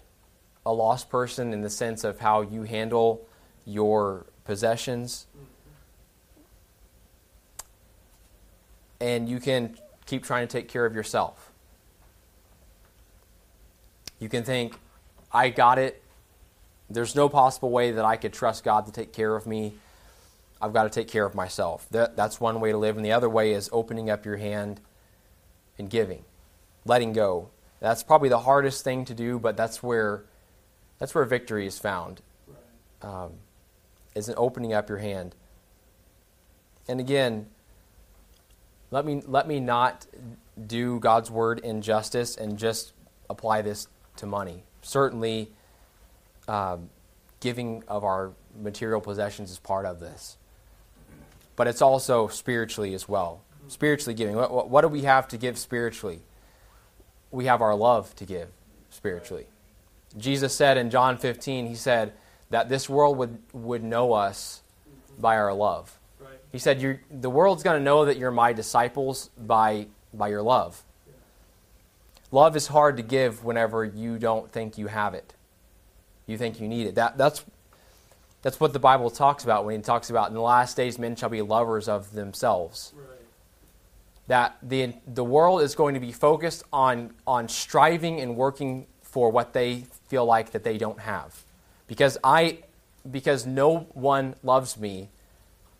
a 0.67 0.73
lost 0.73 1.09
person 1.09 1.53
in 1.53 1.61
the 1.61 1.69
sense 1.69 2.03
of 2.03 2.19
how 2.19 2.41
you 2.41 2.63
handle 2.63 3.25
your 3.65 4.25
possessions. 4.43 5.25
And 8.99 9.29
you 9.29 9.39
can 9.39 9.77
keep 10.05 10.23
trying 10.23 10.45
to 10.45 10.51
take 10.51 10.67
care 10.67 10.85
of 10.85 10.93
yourself. 10.93 11.51
You 14.19 14.27
can 14.27 14.43
think, 14.43 14.75
I 15.31 15.49
got 15.49 15.79
it. 15.79 16.03
There's 16.89 17.15
no 17.15 17.29
possible 17.29 17.69
way 17.69 17.91
that 17.91 18.03
I 18.03 18.17
could 18.17 18.33
trust 18.33 18.65
God 18.65 18.87
to 18.87 18.91
take 18.91 19.13
care 19.13 19.35
of 19.35 19.47
me. 19.47 19.73
I've 20.61 20.73
got 20.73 20.83
to 20.83 20.89
take 20.89 21.07
care 21.07 21.25
of 21.25 21.33
myself. 21.33 21.87
That, 21.91 22.17
that's 22.17 22.41
one 22.41 22.59
way 22.59 22.71
to 22.71 22.77
live. 22.77 22.97
And 22.97 23.05
the 23.05 23.13
other 23.13 23.29
way 23.29 23.53
is 23.53 23.69
opening 23.71 24.09
up 24.09 24.25
your 24.25 24.37
hand 24.37 24.81
and 25.77 25.89
giving, 25.89 26.25
letting 26.83 27.13
go. 27.13 27.51
That's 27.79 28.03
probably 28.03 28.29
the 28.29 28.39
hardest 28.39 28.83
thing 28.83 29.05
to 29.05 29.13
do, 29.13 29.39
but 29.39 29.55
that's 29.55 29.81
where, 29.81 30.25
that's 30.99 31.13
where 31.13 31.25
victory 31.25 31.67
is 31.67 31.77
found, 31.79 32.21
um, 33.01 33.33
is 34.15 34.29
in 34.29 34.35
opening 34.37 34.73
up 34.73 34.89
your 34.89 34.97
hand. 34.97 35.35
And 36.87 36.99
again, 36.99 37.47
let 38.89 39.05
me, 39.05 39.21
let 39.25 39.47
me 39.47 39.59
not 39.59 40.05
do 40.65 40.99
God's 40.99 41.29
word 41.29 41.59
injustice 41.59 42.35
and 42.35 42.57
just 42.57 42.93
apply 43.29 43.61
this 43.61 43.87
to 44.17 44.25
money. 44.25 44.63
Certainly, 44.81 45.51
um, 46.47 46.89
giving 47.39 47.83
of 47.87 48.03
our 48.03 48.31
material 48.59 49.01
possessions 49.01 49.51
is 49.51 49.59
part 49.59 49.85
of 49.85 49.99
this. 49.99 50.37
But 51.55 51.67
it's 51.67 51.81
also 51.81 52.27
spiritually 52.27 52.93
as 52.93 53.07
well. 53.07 53.41
Spiritually 53.67 54.13
giving. 54.13 54.35
What, 54.35 54.51
what, 54.51 54.69
what 54.69 54.81
do 54.81 54.87
we 54.87 55.01
have 55.01 55.27
to 55.29 55.37
give 55.37 55.57
spiritually? 55.57 56.21
We 57.31 57.45
have 57.45 57.61
our 57.61 57.75
love 57.75 58.15
to 58.15 58.25
give 58.25 58.49
spiritually. 58.89 59.47
Jesus 60.15 60.55
said 60.55 60.77
in 60.77 60.89
John 60.89 61.17
15, 61.17 61.67
He 61.67 61.75
said 61.75 62.13
that 62.49 62.69
this 62.69 62.87
world 62.87 63.17
would, 63.17 63.39
would 63.53 63.83
know 63.83 64.13
us 64.13 64.61
by 65.19 65.37
our 65.37 65.53
love. 65.53 65.99
Right. 66.19 66.29
He 66.51 66.59
said, 66.59 67.01
The 67.09 67.29
world's 67.29 67.63
going 67.63 67.79
to 67.79 67.83
know 67.83 68.05
that 68.05 68.17
you're 68.17 68.31
my 68.31 68.53
disciples 68.53 69.29
by, 69.37 69.87
by 70.13 70.29
your 70.29 70.41
love. 70.41 70.83
Yeah. 71.05 71.13
Love 72.31 72.55
is 72.55 72.67
hard 72.67 72.97
to 72.97 73.03
give 73.03 73.43
whenever 73.43 73.83
you 73.83 74.17
don't 74.17 74.51
think 74.51 74.77
you 74.77 74.87
have 74.87 75.13
it 75.13 75.33
you 76.27 76.37
think 76.37 76.59
you 76.59 76.67
need 76.67 76.85
it. 76.85 76.95
That, 76.95 77.17
that's, 77.17 77.43
that's 78.43 78.59
what 78.59 78.73
the 78.73 78.79
Bible 78.79 79.09
talks 79.09 79.43
about 79.43 79.65
when 79.65 79.75
he 79.75 79.81
talks 79.81 80.09
about 80.09 80.27
in 80.27 80.35
the 80.35 80.41
last 80.41 80.77
days 80.77 80.99
men 80.99 81.15
shall 81.15 81.29
be 81.29 81.41
lovers 81.41 81.87
of 81.87 82.11
themselves. 82.11 82.93
Right. 82.95 83.07
That 84.27 84.57
the, 84.61 84.93
the 85.07 85.23
world 85.23 85.61
is 85.61 85.73
going 85.73 85.93
to 85.95 85.99
be 86.01 86.11
focused 86.11 86.63
on, 86.71 87.13
on 87.25 87.47
striving 87.47 88.19
and 88.19 88.35
working 88.35 88.85
for 89.17 89.31
what 89.31 89.53
they 89.53 89.83
feel 90.09 90.25
like 90.25 90.51
that 90.51 90.63
they 90.63 90.77
don't 90.77 90.99
have. 90.99 91.43
Because 91.87 92.19
I 92.23 92.59
because 93.11 93.47
no 93.47 93.87
one 93.95 94.35
loves 94.43 94.77
me. 94.77 95.09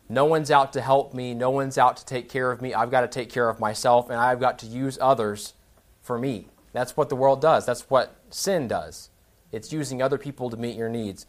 No 0.08 0.24
one's 0.24 0.50
out 0.50 0.72
to 0.72 0.80
help 0.80 1.14
me. 1.14 1.34
No 1.34 1.48
one's 1.48 1.78
out 1.78 1.98
to 1.98 2.04
take 2.04 2.28
care 2.28 2.50
of 2.50 2.60
me. 2.60 2.74
I've 2.74 2.90
got 2.90 3.02
to 3.02 3.06
take 3.06 3.30
care 3.30 3.48
of 3.48 3.60
myself, 3.60 4.10
and 4.10 4.18
I've 4.18 4.40
got 4.40 4.58
to 4.58 4.66
use 4.66 4.98
others 5.00 5.54
for 6.02 6.18
me. 6.18 6.48
That's 6.72 6.96
what 6.96 7.10
the 7.10 7.14
world 7.14 7.40
does. 7.40 7.64
That's 7.64 7.82
what 7.82 8.16
sin 8.28 8.66
does. 8.66 9.08
It's 9.52 9.72
using 9.72 10.02
other 10.02 10.18
people 10.18 10.50
to 10.50 10.56
meet 10.56 10.74
your 10.74 10.88
needs. 10.88 11.24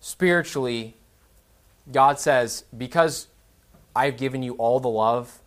Spiritually, 0.00 0.96
God 1.92 2.18
says, 2.18 2.64
because 2.74 3.28
I've 3.94 4.16
given 4.16 4.42
you 4.42 4.54
all 4.54 4.80
the 4.80 4.88
love, 4.88 5.40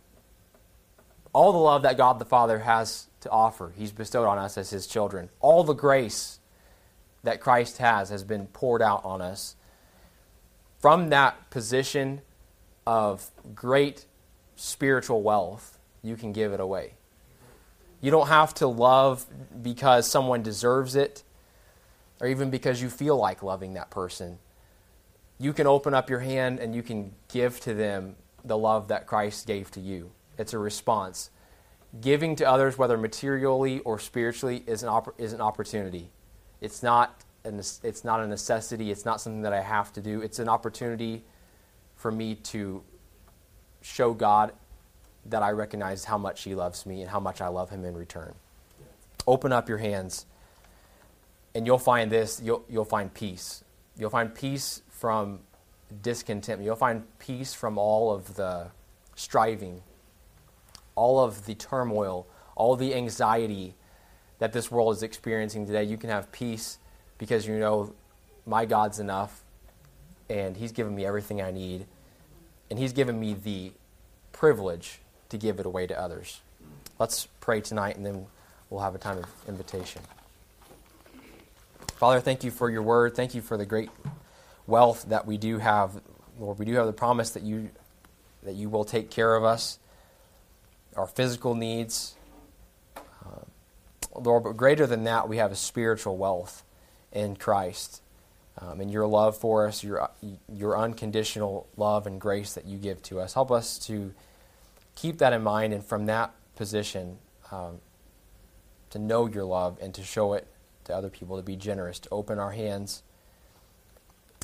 all 1.32 1.50
the 1.50 1.58
love 1.58 1.82
that 1.82 1.96
God 1.96 2.20
the 2.20 2.24
Father 2.24 2.60
has 2.60 3.07
to 3.20 3.30
offer, 3.30 3.72
He's 3.76 3.92
bestowed 3.92 4.26
on 4.26 4.38
us 4.38 4.58
as 4.58 4.70
His 4.70 4.86
children. 4.86 5.28
All 5.40 5.64
the 5.64 5.74
grace 5.74 6.38
that 7.24 7.40
Christ 7.40 7.78
has 7.78 8.10
has 8.10 8.24
been 8.24 8.46
poured 8.46 8.82
out 8.82 9.04
on 9.04 9.20
us. 9.20 9.56
From 10.80 11.10
that 11.10 11.50
position 11.50 12.20
of 12.86 13.30
great 13.54 14.06
spiritual 14.56 15.22
wealth, 15.22 15.78
you 16.02 16.16
can 16.16 16.32
give 16.32 16.52
it 16.52 16.60
away. 16.60 16.94
You 18.00 18.10
don't 18.10 18.28
have 18.28 18.54
to 18.54 18.68
love 18.68 19.26
because 19.62 20.08
someone 20.08 20.42
deserves 20.42 20.94
it 20.94 21.24
or 22.20 22.26
even 22.26 22.50
because 22.50 22.82
you 22.82 22.88
feel 22.88 23.16
like 23.16 23.42
loving 23.42 23.74
that 23.74 23.90
person, 23.90 24.38
you 25.38 25.52
can 25.52 25.66
open 25.66 25.94
up 25.94 26.10
your 26.10 26.20
hand 26.20 26.58
and 26.58 26.74
you 26.74 26.82
can 26.82 27.12
give 27.28 27.60
to 27.60 27.74
them 27.74 28.16
the 28.44 28.58
love 28.58 28.88
that 28.88 29.06
Christ 29.06 29.46
gave 29.46 29.70
to 29.72 29.80
you. 29.80 30.10
It's 30.36 30.52
a 30.52 30.58
response. 30.58 31.30
Giving 32.00 32.36
to 32.36 32.48
others, 32.48 32.76
whether 32.76 32.98
materially 32.98 33.80
or 33.80 33.98
spiritually, 33.98 34.62
is 34.66 34.82
an, 34.82 34.88
opp- 34.88 35.18
is 35.18 35.32
an 35.32 35.40
opportunity. 35.40 36.10
It's 36.60 36.82
not, 36.82 37.24
an, 37.44 37.58
it's 37.58 38.04
not 38.04 38.20
a 38.20 38.26
necessity. 38.26 38.90
It's 38.90 39.04
not 39.04 39.20
something 39.20 39.42
that 39.42 39.52
I 39.52 39.62
have 39.62 39.92
to 39.94 40.02
do. 40.02 40.20
It's 40.20 40.38
an 40.38 40.48
opportunity 40.48 41.24
for 41.96 42.12
me 42.12 42.34
to 42.34 42.82
show 43.80 44.12
God 44.12 44.52
that 45.26 45.42
I 45.42 45.50
recognize 45.50 46.04
how 46.04 46.18
much 46.18 46.42
He 46.42 46.54
loves 46.54 46.84
me 46.84 47.00
and 47.00 47.10
how 47.10 47.20
much 47.20 47.40
I 47.40 47.48
love 47.48 47.70
Him 47.70 47.84
in 47.84 47.94
return. 47.96 48.34
Open 49.26 49.52
up 49.52 49.68
your 49.68 49.78
hands 49.78 50.26
and 51.54 51.66
you'll 51.66 51.78
find 51.78 52.10
this, 52.10 52.40
you'll, 52.42 52.64
you'll 52.68 52.84
find 52.84 53.12
peace. 53.12 53.64
You'll 53.96 54.10
find 54.10 54.34
peace 54.34 54.82
from 54.90 55.40
discontentment. 56.02 56.64
You'll 56.64 56.76
find 56.76 57.04
peace 57.18 57.54
from 57.54 57.78
all 57.78 58.12
of 58.12 58.36
the 58.36 58.68
striving, 59.16 59.82
all 60.98 61.20
of 61.20 61.46
the 61.46 61.54
turmoil, 61.54 62.26
all 62.56 62.74
the 62.74 62.92
anxiety 62.92 63.74
that 64.40 64.52
this 64.52 64.68
world 64.68 64.96
is 64.96 65.02
experiencing 65.04 65.64
today. 65.64 65.84
You 65.84 65.96
can 65.96 66.10
have 66.10 66.32
peace 66.32 66.78
because 67.18 67.46
you 67.46 67.56
know 67.58 67.94
my 68.44 68.64
God's 68.64 68.98
enough 68.98 69.44
and 70.28 70.56
He's 70.56 70.72
given 70.72 70.94
me 70.94 71.06
everything 71.06 71.40
I 71.40 71.52
need, 71.52 71.86
and 72.68 72.78
He's 72.78 72.92
given 72.92 73.18
me 73.18 73.34
the 73.34 73.72
privilege 74.32 74.98
to 75.28 75.38
give 75.38 75.60
it 75.60 75.66
away 75.66 75.86
to 75.86 75.98
others. 75.98 76.40
Let's 76.98 77.28
pray 77.40 77.60
tonight, 77.60 77.96
and 77.96 78.04
then 78.04 78.26
we'll 78.68 78.82
have 78.82 78.94
a 78.94 78.98
time 78.98 79.18
of 79.18 79.26
invitation. 79.46 80.02
Father, 81.94 82.20
thank 82.20 82.42
you 82.42 82.50
for 82.50 82.68
your 82.68 82.82
word. 82.82 83.14
Thank 83.14 83.34
you 83.34 83.40
for 83.40 83.56
the 83.56 83.66
great 83.66 83.90
wealth 84.66 85.06
that 85.08 85.26
we 85.26 85.38
do 85.38 85.58
have. 85.58 86.00
Lord, 86.38 86.58
we 86.58 86.64
do 86.64 86.74
have 86.74 86.86
the 86.86 86.92
promise 86.92 87.30
that 87.30 87.44
you 87.44 87.70
that 88.42 88.54
you 88.54 88.68
will 88.68 88.84
take 88.84 89.10
care 89.10 89.34
of 89.34 89.44
us, 89.44 89.78
our 90.98 91.06
physical 91.06 91.54
needs. 91.54 92.16
Uh, 92.96 93.44
Lord, 94.14 94.44
but 94.44 94.56
greater 94.56 94.86
than 94.86 95.04
that, 95.04 95.28
we 95.28 95.36
have 95.36 95.52
a 95.52 95.56
spiritual 95.56 96.16
wealth 96.16 96.64
in 97.12 97.36
Christ. 97.36 98.02
Um, 98.60 98.80
and 98.80 98.90
your 98.90 99.06
love 99.06 99.36
for 99.36 99.68
us, 99.68 99.84
your, 99.84 100.10
your 100.52 100.76
unconditional 100.76 101.68
love 101.76 102.08
and 102.08 102.20
grace 102.20 102.54
that 102.54 102.66
you 102.66 102.76
give 102.76 103.00
to 103.04 103.20
us. 103.20 103.34
Help 103.34 103.52
us 103.52 103.78
to 103.86 104.12
keep 104.96 105.18
that 105.18 105.32
in 105.32 105.42
mind 105.42 105.72
and 105.72 105.84
from 105.84 106.06
that 106.06 106.34
position 106.56 107.18
um, 107.52 107.78
to 108.90 108.98
know 108.98 109.26
your 109.26 109.44
love 109.44 109.78
and 109.80 109.94
to 109.94 110.02
show 110.02 110.32
it 110.32 110.48
to 110.84 110.94
other 110.94 111.08
people, 111.08 111.36
to 111.36 111.42
be 111.42 111.54
generous, 111.54 112.00
to 112.00 112.08
open 112.10 112.40
our 112.40 112.50
hands, 112.50 113.04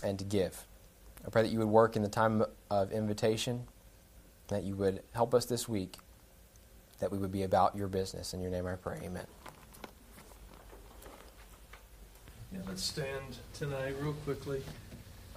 and 0.03 0.17
to 0.21 0.25
give. 0.25 0.65
I 1.27 1.31
pray 1.31 1.43
that 1.43 1.49
you 1.49 1.59
would 1.59 1.69
work 1.69 1.97
in 1.97 2.03
the 2.03 2.09
time 2.09 2.45
of 2.71 2.93
invitation, 2.93 3.67
that 4.49 4.63
you 4.63 4.77
would 4.77 5.03
help 5.13 5.35
us 5.35 5.47
this 5.47 5.69
week, 5.69 5.97
that 7.01 7.11
we 7.11 7.19
would 7.19 7.33
be 7.33 7.43
about 7.43 7.77
your 7.77 7.89
business. 7.89 8.35
In 8.35 8.41
your 8.41 8.51
name 8.51 8.67
I 8.67 8.75
pray. 8.75 8.99
Amen. 9.03 9.27
Yeah, 12.53 12.61
let's 12.69 12.85
stand 12.85 13.39
tonight 13.53 13.95
real 14.01 14.13
quickly. 14.25 14.63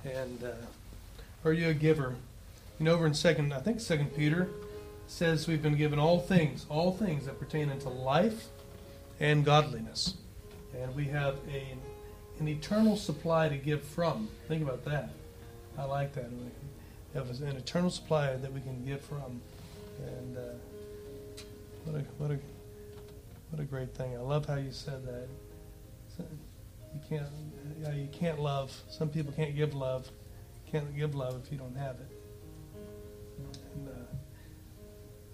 And 0.06 0.44
uh, 0.44 0.52
are 1.44 1.54
you 1.54 1.70
a 1.70 1.74
giver? 1.74 2.16
You 2.80 2.86
know, 2.86 2.94
over 2.94 3.08
in 3.08 3.14
second, 3.14 3.54
I 3.54 3.60
think 3.60 3.80
Second 3.80 4.16
Peter 4.16 4.50
says 5.08 5.48
we've 5.48 5.64
been 5.64 5.78
given 5.78 5.98
all 6.00 6.20
things, 6.20 6.66
all 6.70 6.92
things 6.92 7.26
that 7.26 7.40
pertain 7.40 7.72
unto 7.72 7.90
life 7.90 8.48
and 9.20 9.44
godliness, 9.44 10.14
and 10.80 10.94
we 10.96 11.06
have 11.06 11.38
a 11.52 11.76
an 12.40 12.48
eternal 12.48 12.96
supply 12.96 13.50
to 13.50 13.58
give 13.58 13.82
from. 13.82 14.30
Think 14.48 14.62
about 14.62 14.86
that. 14.86 15.10
I 15.76 15.86
like 15.86 16.14
that. 16.14 16.32
We 16.32 16.52
have 17.16 17.30
an 17.42 17.58
eternal 17.58 17.90
supply 17.90 18.36
that 18.36 18.54
we 18.54 18.62
can 18.62 18.86
give 18.86 19.02
from, 19.02 19.42
and 20.06 20.38
uh, 20.38 20.42
what 21.88 22.02
a 22.02 22.06
what 22.18 22.32
a 22.32 22.40
what 23.52 23.62
a 23.62 23.64
great 23.64 23.96
thing. 23.96 24.16
I 24.16 24.20
love 24.20 24.46
how 24.46 24.56
you 24.56 24.72
said 24.72 25.06
that. 25.06 25.28
You 26.94 27.02
can't 27.08 27.26
you, 27.80 28.02
you 28.02 28.10
can't 28.12 28.40
love. 28.40 28.76
Some 28.90 29.10
people 29.10 29.32
can't 29.32 29.56
give 29.56 29.74
love. 29.74 30.10
Can't 30.72 30.96
give 30.96 31.16
love 31.16 31.42
if 31.44 31.52
you 31.52 31.58
don't 31.58 31.78
have 31.78 31.96
it. 31.96 32.12
And, 33.76 33.88
uh, 33.88 33.92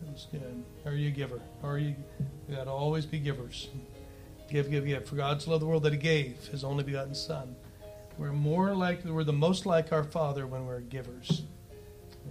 that's 0.05 0.25
good. 0.25 0.63
Are 0.85 0.93
you 0.93 1.07
a 1.07 1.11
giver? 1.11 1.41
Are 1.63 1.77
you? 1.77 1.95
We 2.47 2.55
got 2.55 2.65
to 2.65 2.71
always 2.71 3.05
be 3.05 3.19
givers. 3.19 3.69
Give, 4.49 4.69
give, 4.69 4.85
give. 4.85 5.07
For 5.07 5.15
God 5.15 5.41
so 5.41 5.51
loved 5.51 5.63
the 5.63 5.65
world 5.65 5.83
that 5.83 5.93
He 5.93 5.97
gave 5.97 6.37
His 6.47 6.63
only 6.63 6.83
begotten 6.83 7.15
Son. 7.15 7.55
We're 8.17 8.33
more 8.33 8.75
like, 8.75 9.03
we're 9.05 9.23
the 9.23 9.33
most 9.33 9.65
like 9.65 9.91
our 9.91 10.03
Father 10.03 10.45
when 10.45 10.67
we're 10.67 10.81
givers. 10.81 11.43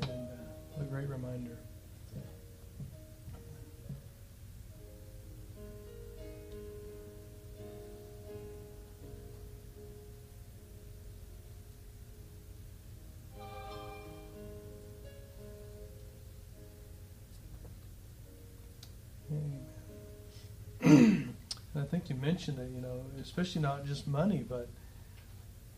And 0.02 0.10
uh, 0.10 0.34
what 0.74 0.86
a 0.86 0.88
great 0.88 1.08
reminder. 1.08 1.58
I 21.74 21.84
think 21.90 22.10
you 22.10 22.16
mentioned 22.16 22.58
it, 22.58 22.70
you 22.74 22.80
know, 22.80 23.04
especially 23.20 23.62
not 23.62 23.86
just 23.86 24.06
money, 24.06 24.44
but, 24.46 24.68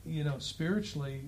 you 0.05 0.25
know, 0.25 0.39
spiritually, 0.39 1.23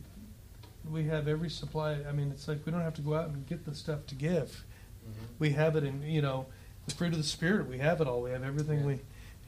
we 0.90 1.04
have 1.04 1.28
every 1.28 1.50
supply. 1.50 1.98
I 2.08 2.12
mean, 2.12 2.30
it's 2.30 2.48
like 2.48 2.64
we 2.66 2.72
don't 2.72 2.80
have 2.80 2.94
to 2.94 3.02
go 3.02 3.14
out 3.14 3.28
and 3.28 3.46
get 3.46 3.64
the 3.64 3.74
stuff 3.74 4.06
to 4.06 4.14
give. 4.14 4.64
Mm-hmm. 5.04 5.24
We 5.38 5.50
have 5.50 5.76
it 5.76 5.84
in, 5.84 6.02
you 6.02 6.22
know, 6.22 6.46
the 6.86 6.94
fruit 6.94 7.12
of 7.12 7.18
the 7.18 7.24
Spirit. 7.24 7.68
We 7.68 7.78
have 7.78 8.00
it 8.00 8.08
all. 8.08 8.22
We 8.22 8.30
have 8.30 8.44
everything 8.44 8.80
yeah. 8.80 8.86
we, 8.86 9.00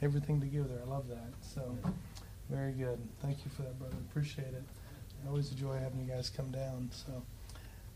everything 0.02 0.40
to 0.40 0.46
give 0.46 0.68
there. 0.68 0.80
I 0.86 0.88
love 0.88 1.08
that. 1.08 1.32
So, 1.40 1.76
very 2.48 2.72
good. 2.72 2.98
Thank 3.20 3.38
you 3.44 3.50
for 3.56 3.62
that, 3.62 3.78
brother. 3.78 3.96
Appreciate 4.10 4.48
it. 4.48 4.62
I 5.24 5.28
always 5.28 5.50
enjoy 5.50 5.78
having 5.78 6.00
you 6.00 6.06
guys 6.06 6.30
come 6.30 6.50
down. 6.50 6.90
So, 6.92 7.22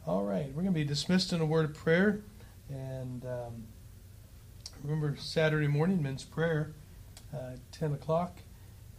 all 0.07 0.25
right, 0.25 0.49
we're 0.49 0.63
going 0.63 0.67
to 0.67 0.73
be 0.73 0.85
dismissed 0.85 1.33
in 1.33 1.41
a 1.41 1.47
word 1.47 1.65
of 1.65 1.75
prayer, 1.75 2.21
and 2.69 3.25
um, 3.25 3.65
remember 4.83 5.17
Saturday 5.19 5.69
morning 5.69 6.03
men's 6.03 6.25
prayer 6.25 6.73
uh, 7.35 7.57
10 7.73 7.93
o'clock. 7.93 8.39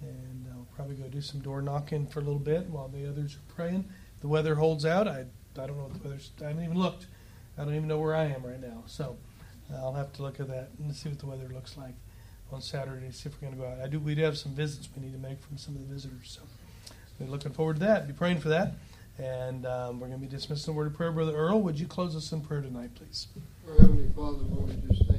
And 0.02 0.48
I'll 0.52 0.68
probably 0.76 0.96
go 0.96 1.08
do 1.08 1.22
some 1.22 1.40
door 1.40 1.62
knocking 1.62 2.08
for 2.08 2.20
a 2.20 2.24
little 2.24 2.40
bit 2.40 2.70
while 2.70 2.90
the 2.90 3.08
others 3.08 3.36
are 3.36 3.54
praying. 3.54 3.86
The 4.22 4.28
weather 4.28 4.56
holds 4.56 4.86
out. 4.86 5.08
I, 5.08 5.26
I 5.56 5.68
don't 5.68 5.78
know 5.78 5.84
what 5.84 5.94
the 5.94 6.08
weather's. 6.08 6.32
I 6.42 6.48
haven't 6.48 6.64
even 6.64 6.78
looked. 6.78 7.08
I 7.58 7.64
don't 7.64 7.76
even 7.76 7.88
know 7.88 8.00
where 8.00 8.16
I 8.16 8.26
am 8.26 8.44
right 8.44 8.60
now. 8.60 8.84
So 8.86 9.18
uh, 9.72 9.78
I'll 9.78 9.94
have 9.94 10.12
to 10.14 10.22
look 10.22 10.40
at 10.40 10.48
that 10.50 10.70
and 10.80 10.94
see 10.94 11.10
what 11.10 11.20
the 11.20 11.26
weather 11.26 11.48
looks 11.54 11.78
like 11.78 11.94
on 12.52 12.62
Saturday. 12.62 13.12
See 13.12 13.30
if 13.30 13.42
we're 13.42 13.48
going 13.50 13.60
to 13.60 13.66
go 13.66 13.72
out. 13.72 13.80
I 13.82 13.88
do. 13.88 14.00
We 14.00 14.16
do 14.16 14.24
have 14.24 14.38
some 14.38 14.54
visits 14.54 14.90
we 14.96 15.04
need 15.04 15.14
to 15.14 15.20
make 15.20 15.42
from 15.42 15.58
some 15.58 15.76
of 15.76 15.88
the 15.88 15.94
visitors. 15.94 16.38
So 16.38 16.42
we're 17.20 17.28
looking 17.28 17.54
forward 17.54 17.76
to 17.76 17.80
that. 17.82 18.08
Be 18.08 18.14
praying 18.14 18.40
for 18.40 18.50
that. 18.50 18.74
And 19.20 19.66
um, 19.66 20.00
we're 20.00 20.08
going 20.08 20.20
to 20.20 20.26
be 20.26 20.32
dismissing 20.32 20.74
the 20.74 20.78
word 20.78 20.88
of 20.88 20.96
prayer. 20.96 21.12
Brother 21.12 21.36
Earl, 21.36 21.62
would 21.62 21.80
you 21.80 21.86
close 21.86 22.16
us 22.16 22.32
in 22.32 22.42
prayer 22.42 22.62
tonight, 22.62 22.96
please? 22.96 23.28
Our 23.70 23.76
Heavenly 23.76 24.10
Father, 24.16 24.40
Lord, 24.50 24.72